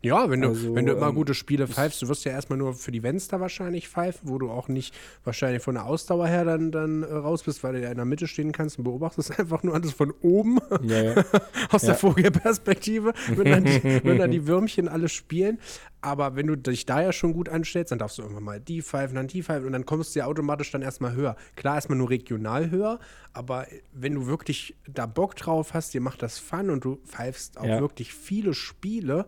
[0.00, 2.56] Ja, wenn du, Also, wenn du immer ähm, gute Spiele pfeifst, du wirst ja erstmal
[2.56, 4.94] nur für die Venster wahrscheinlich pfeifen, wo du auch nicht
[5.24, 8.04] wahrscheinlich von der Ausdauer her dann, dann äh, raus bist, weil du ja in der
[8.04, 11.14] Mitte stehen kannst und beobachtest einfach nur alles von oben Ja, ja.
[11.72, 11.94] aus der Ja.
[11.96, 15.58] Vogelperspektive, wenn dann, die, wenn dann die Würmchen alle spielen.
[16.00, 18.82] Aber wenn du dich da ja schon gut anstellst, dann darfst du irgendwann mal die
[18.82, 21.34] pfeifen, dann die pfeifen und dann kommst du ja automatisch dann erstmal höher.
[21.56, 23.00] Klar, erstmal nur regional höher,
[23.32, 27.58] aber wenn du wirklich da Bock drauf hast, dir macht das Fun und du pfeifst
[27.58, 29.26] auch wirklich viele Spiele,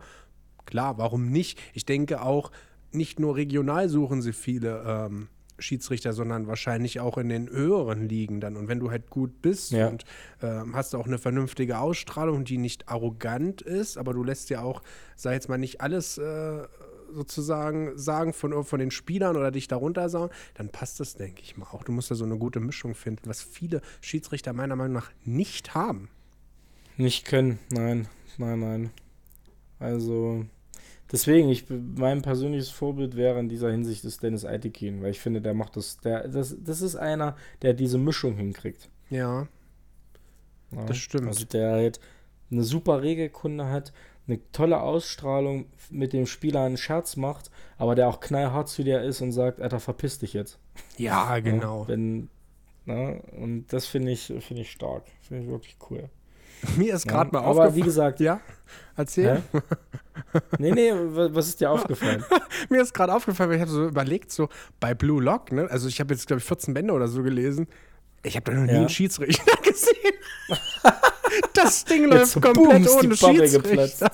[0.70, 1.58] klar, warum nicht?
[1.74, 2.50] Ich denke auch,
[2.92, 8.40] nicht nur regional suchen sie viele ähm, Schiedsrichter, sondern wahrscheinlich auch in den höheren Ligen
[8.40, 8.56] dann.
[8.56, 9.88] Und wenn du halt gut bist Ja.
[9.88, 10.04] und
[10.42, 14.82] ähm, hast auch eine vernünftige Ausstrahlung, die nicht arrogant ist, aber du lässt ja auch,
[15.16, 16.62] sag jetzt mal, nicht alles äh,
[17.12, 21.56] sozusagen sagen von, von den Spielern oder dich darunter sagen, dann passt das, denke ich
[21.56, 21.82] mal auch.
[21.84, 25.74] Du musst da so eine gute Mischung finden, was viele Schiedsrichter meiner Meinung nach nicht
[25.74, 26.08] haben.
[26.96, 28.08] Nicht können, nein,
[28.38, 28.90] nein, nein.
[29.78, 30.44] Also,
[31.12, 35.40] deswegen, ich, mein persönliches Vorbild wäre in dieser Hinsicht ist Dennis Eitekin, weil ich finde,
[35.40, 38.88] der macht das, der, das, das ist einer, der diese Mischung hinkriegt.
[39.10, 39.48] Ja,
[40.72, 40.84] Ja?
[40.86, 41.28] Das stimmt.
[41.28, 42.00] Also, der halt
[42.50, 43.92] eine super Regelkunde hat,
[44.26, 49.02] eine tolle Ausstrahlung mit dem Spieler einen Scherz macht, aber der auch knallhart zu dir
[49.02, 50.58] ist und sagt, Alter, verpiss dich jetzt.
[50.96, 51.88] ja, Ja, genau.
[51.88, 52.28] wenn,
[52.84, 55.04] na, und das finde ich, finde ich stark.
[55.22, 56.08] Finde ich wirklich cool.
[56.76, 57.74] Mir ist Ja, gerade mal aber aufgefallen.
[57.76, 58.40] wie gesagt, Ja,
[58.96, 59.42] erzähl.
[59.52, 59.60] Hä?
[60.58, 62.22] Nee, nee, wa- was ist dir aufgefallen?
[62.68, 64.48] Mir ist gerade aufgefallen, weil ich habe so überlegt, so
[64.78, 65.66] bei Blue Lock, ne?
[65.70, 67.66] Also ich habe jetzt, glaube ich, 14 Bände oder so gelesen.
[68.22, 68.78] Ich habe da noch nie Ja.
[68.80, 69.96] einen Schiedsrichter gesehen.
[71.54, 72.54] das Ding läuft komplett
[72.84, 74.10] booms, die ohne Schiedsrichter.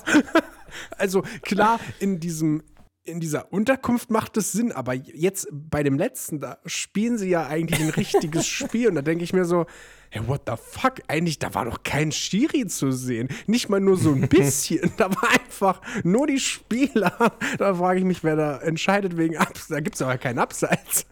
[0.97, 2.62] also klar, in diesem
[3.07, 7.47] in dieser Unterkunft macht es Sinn, aber jetzt bei dem letzten, da spielen sie ja
[7.47, 9.67] eigentlich ein richtiges Spiel und da denke ich mir so,
[10.11, 10.95] hey, what the fuck?
[11.09, 13.29] Eigentlich, da war doch kein Schiri zu sehen.
[13.47, 14.93] Nicht mal nur so ein bisschen.
[14.97, 17.13] da war einfach nur die Spieler.
[17.59, 19.69] Da frage ich mich, wer da entscheidet wegen Abseits.
[19.69, 21.07] Da gibt es aber keinen Abseits.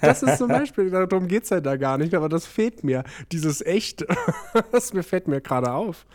[0.00, 3.04] das ist zum Beispiel, darum geht es halt da gar nicht, aber das fehlt mir.
[3.32, 4.04] Dieses echt,
[4.72, 6.06] das mir fällt mir gerade auf.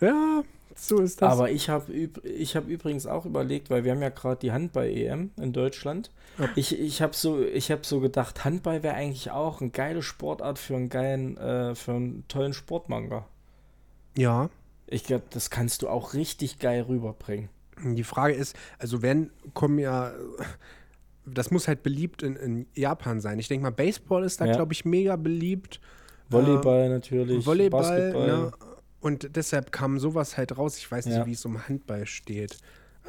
[0.00, 0.42] Ja,
[0.76, 1.32] so ist das.
[1.32, 5.30] Aber ich habe ich hab übrigens auch überlegt, weil wir haben ja gerade die Handball-EM
[5.40, 6.10] in Deutschland.
[6.38, 6.48] Ja.
[6.54, 10.58] Ich, ich habe so, ich hab so gedacht, Handball wäre eigentlich auch eine geile Sportart
[10.58, 13.26] für einen geilen, äh, für einen tollen Sportmanga.
[14.16, 14.48] ja.
[14.88, 17.48] Ich glaube, das kannst du auch richtig geil rüberbringen.
[17.82, 20.12] Die Frage ist, also wenn kommen ja,
[21.24, 23.40] das muss halt beliebt in, in Japan sein.
[23.40, 24.52] Ich denke mal, Baseball ist da, Ja.
[24.54, 25.80] glaube ich, mega beliebt.
[26.30, 28.26] Volleyball natürlich, Volleyball, Basketball.
[28.26, 28.52] ne?
[29.00, 30.76] Und deshalb kam sowas halt raus.
[30.78, 31.26] Ich weiß nicht, Ja.
[31.26, 32.58] wie es um Handball steht.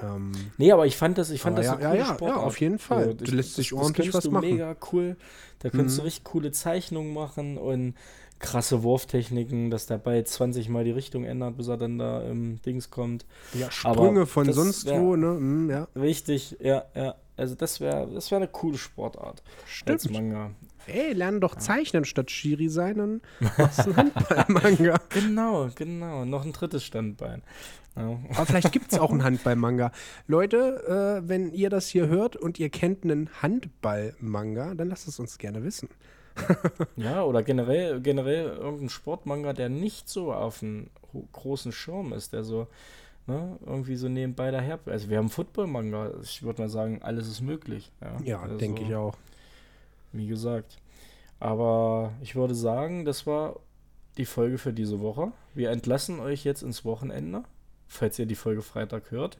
[0.04, 2.60] Ähm, Nee, aber ich fand das, ich fand Aber das ja, ja, ja, ja, auf
[2.60, 3.16] jeden Fall.
[3.16, 4.50] Da lässt sich ordentlich was du machen.
[4.50, 5.16] mega cool.
[5.60, 6.02] Da könntest Mhm.
[6.02, 7.96] du richtig coole Zeichnungen machen und
[8.38, 12.62] krasse Wurftechniken, dass der Ball 20 Mal die Richtung ändert, bis er dann da im
[12.62, 13.26] Dings kommt.
[13.54, 15.30] ja, Aber Sprünge von das sonst wär- wo, ne?
[15.30, 17.16] Hm, ja, Richtig, ja, ja.
[17.36, 19.42] Also das wäre das wär eine coole Sportart
[19.88, 20.12] als stimmt.
[20.12, 20.52] Manga.
[20.88, 23.22] Ey, lern doch zeichnen statt Schiri sein, dann
[23.58, 24.98] machst du einen Handball-Manga.
[25.10, 26.26] Genau, genau.
[26.26, 27.42] Noch ein drittes Standbein.
[27.96, 28.18] Ja.
[28.36, 29.92] Aber vielleicht gibt es auch einen Handball-Manga.
[30.28, 35.20] Leute, äh, wenn ihr das hier hört und ihr kennt einen Handball-Manga, dann lasst es
[35.20, 35.90] uns gerne wissen.
[36.96, 40.90] Ja, oder generell, generell irgendein Sportmanga, der nicht so auf einem
[41.32, 42.68] großen Schirm ist, der so
[43.28, 44.80] ne, irgendwie so nebenbei daher.
[44.86, 47.92] Also wir haben Football-Manga, ich würde mal sagen, alles ist möglich.
[48.02, 49.16] Ja, Ja, also, denke ich auch.
[50.18, 50.78] Wie gesagt.
[51.40, 53.60] Aber ich würde sagen, das war
[54.18, 55.32] die Folge für diese Woche.
[55.54, 57.44] Wir entlassen euch jetzt ins Wochenende,
[57.88, 59.38] falls ihr die Folge Freitag hört.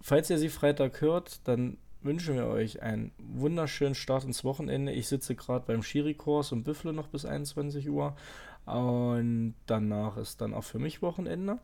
[0.00, 4.92] Falls ihr sie Freitag hört, dann wünschen wir euch einen wunderschönen Start ins Wochenende.
[4.92, 8.16] Ich sitze gerade beim Schiri-Kurs und büffle noch bis 21 Uhr.
[8.64, 11.58] Und danach ist dann auch für mich Wochenende.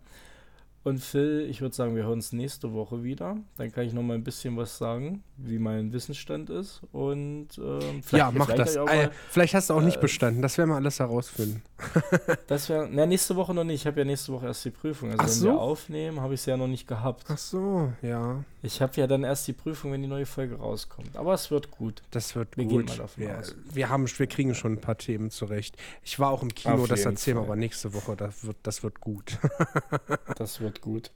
[0.85, 3.37] Und Phil, ich würde sagen, wir hören uns nächste Woche wieder.
[3.57, 6.81] Dann kann ich noch mal ein bisschen was sagen, wie mein Wissensstand ist.
[6.91, 8.77] Und ähm, vielleicht, Ja, mach vielleicht das.
[8.77, 10.43] Äh, mal, vielleicht hast du auch nicht äh, bestanden.
[10.43, 11.63] Das werden wir alles herausfinden.
[12.49, 13.83] das wäre, na, nächste Woche noch nicht.
[13.83, 15.11] Ich habe ja nächste Woche erst die Prüfung.
[15.11, 15.47] Also Ach wenn so.
[15.47, 17.27] wir aufnehmen, habe ich es ja noch nicht gehabt.
[17.29, 18.43] Ach so, ja.
[18.65, 21.17] Ich habe ja dann erst die Prüfung, wenn die neue Folge rauskommt.
[21.17, 22.03] Aber es wird gut.
[22.11, 22.89] Das wird Wir gehen gut.
[22.89, 23.57] mal davon wir, aus.
[23.73, 25.77] wir, haben, wir kriegen schon ein paar Themen zurecht.
[26.03, 28.17] Ich war auch im Kino, Auf das erzählen wir aber nächste Woche.
[28.17, 29.39] Das wird, das wird gut.
[30.37, 31.11] Das wird gut.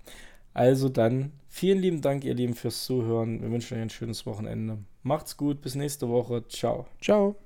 [0.55, 3.43] Also dann, vielen lieben Dank, ihr Lieben, fürs Zuhören.
[3.43, 4.79] Wir wünschen euch ein schönes Wochenende.
[5.03, 6.47] Macht's gut, bis nächste Woche.
[6.49, 6.87] Ciao.
[7.01, 7.37] Ciao.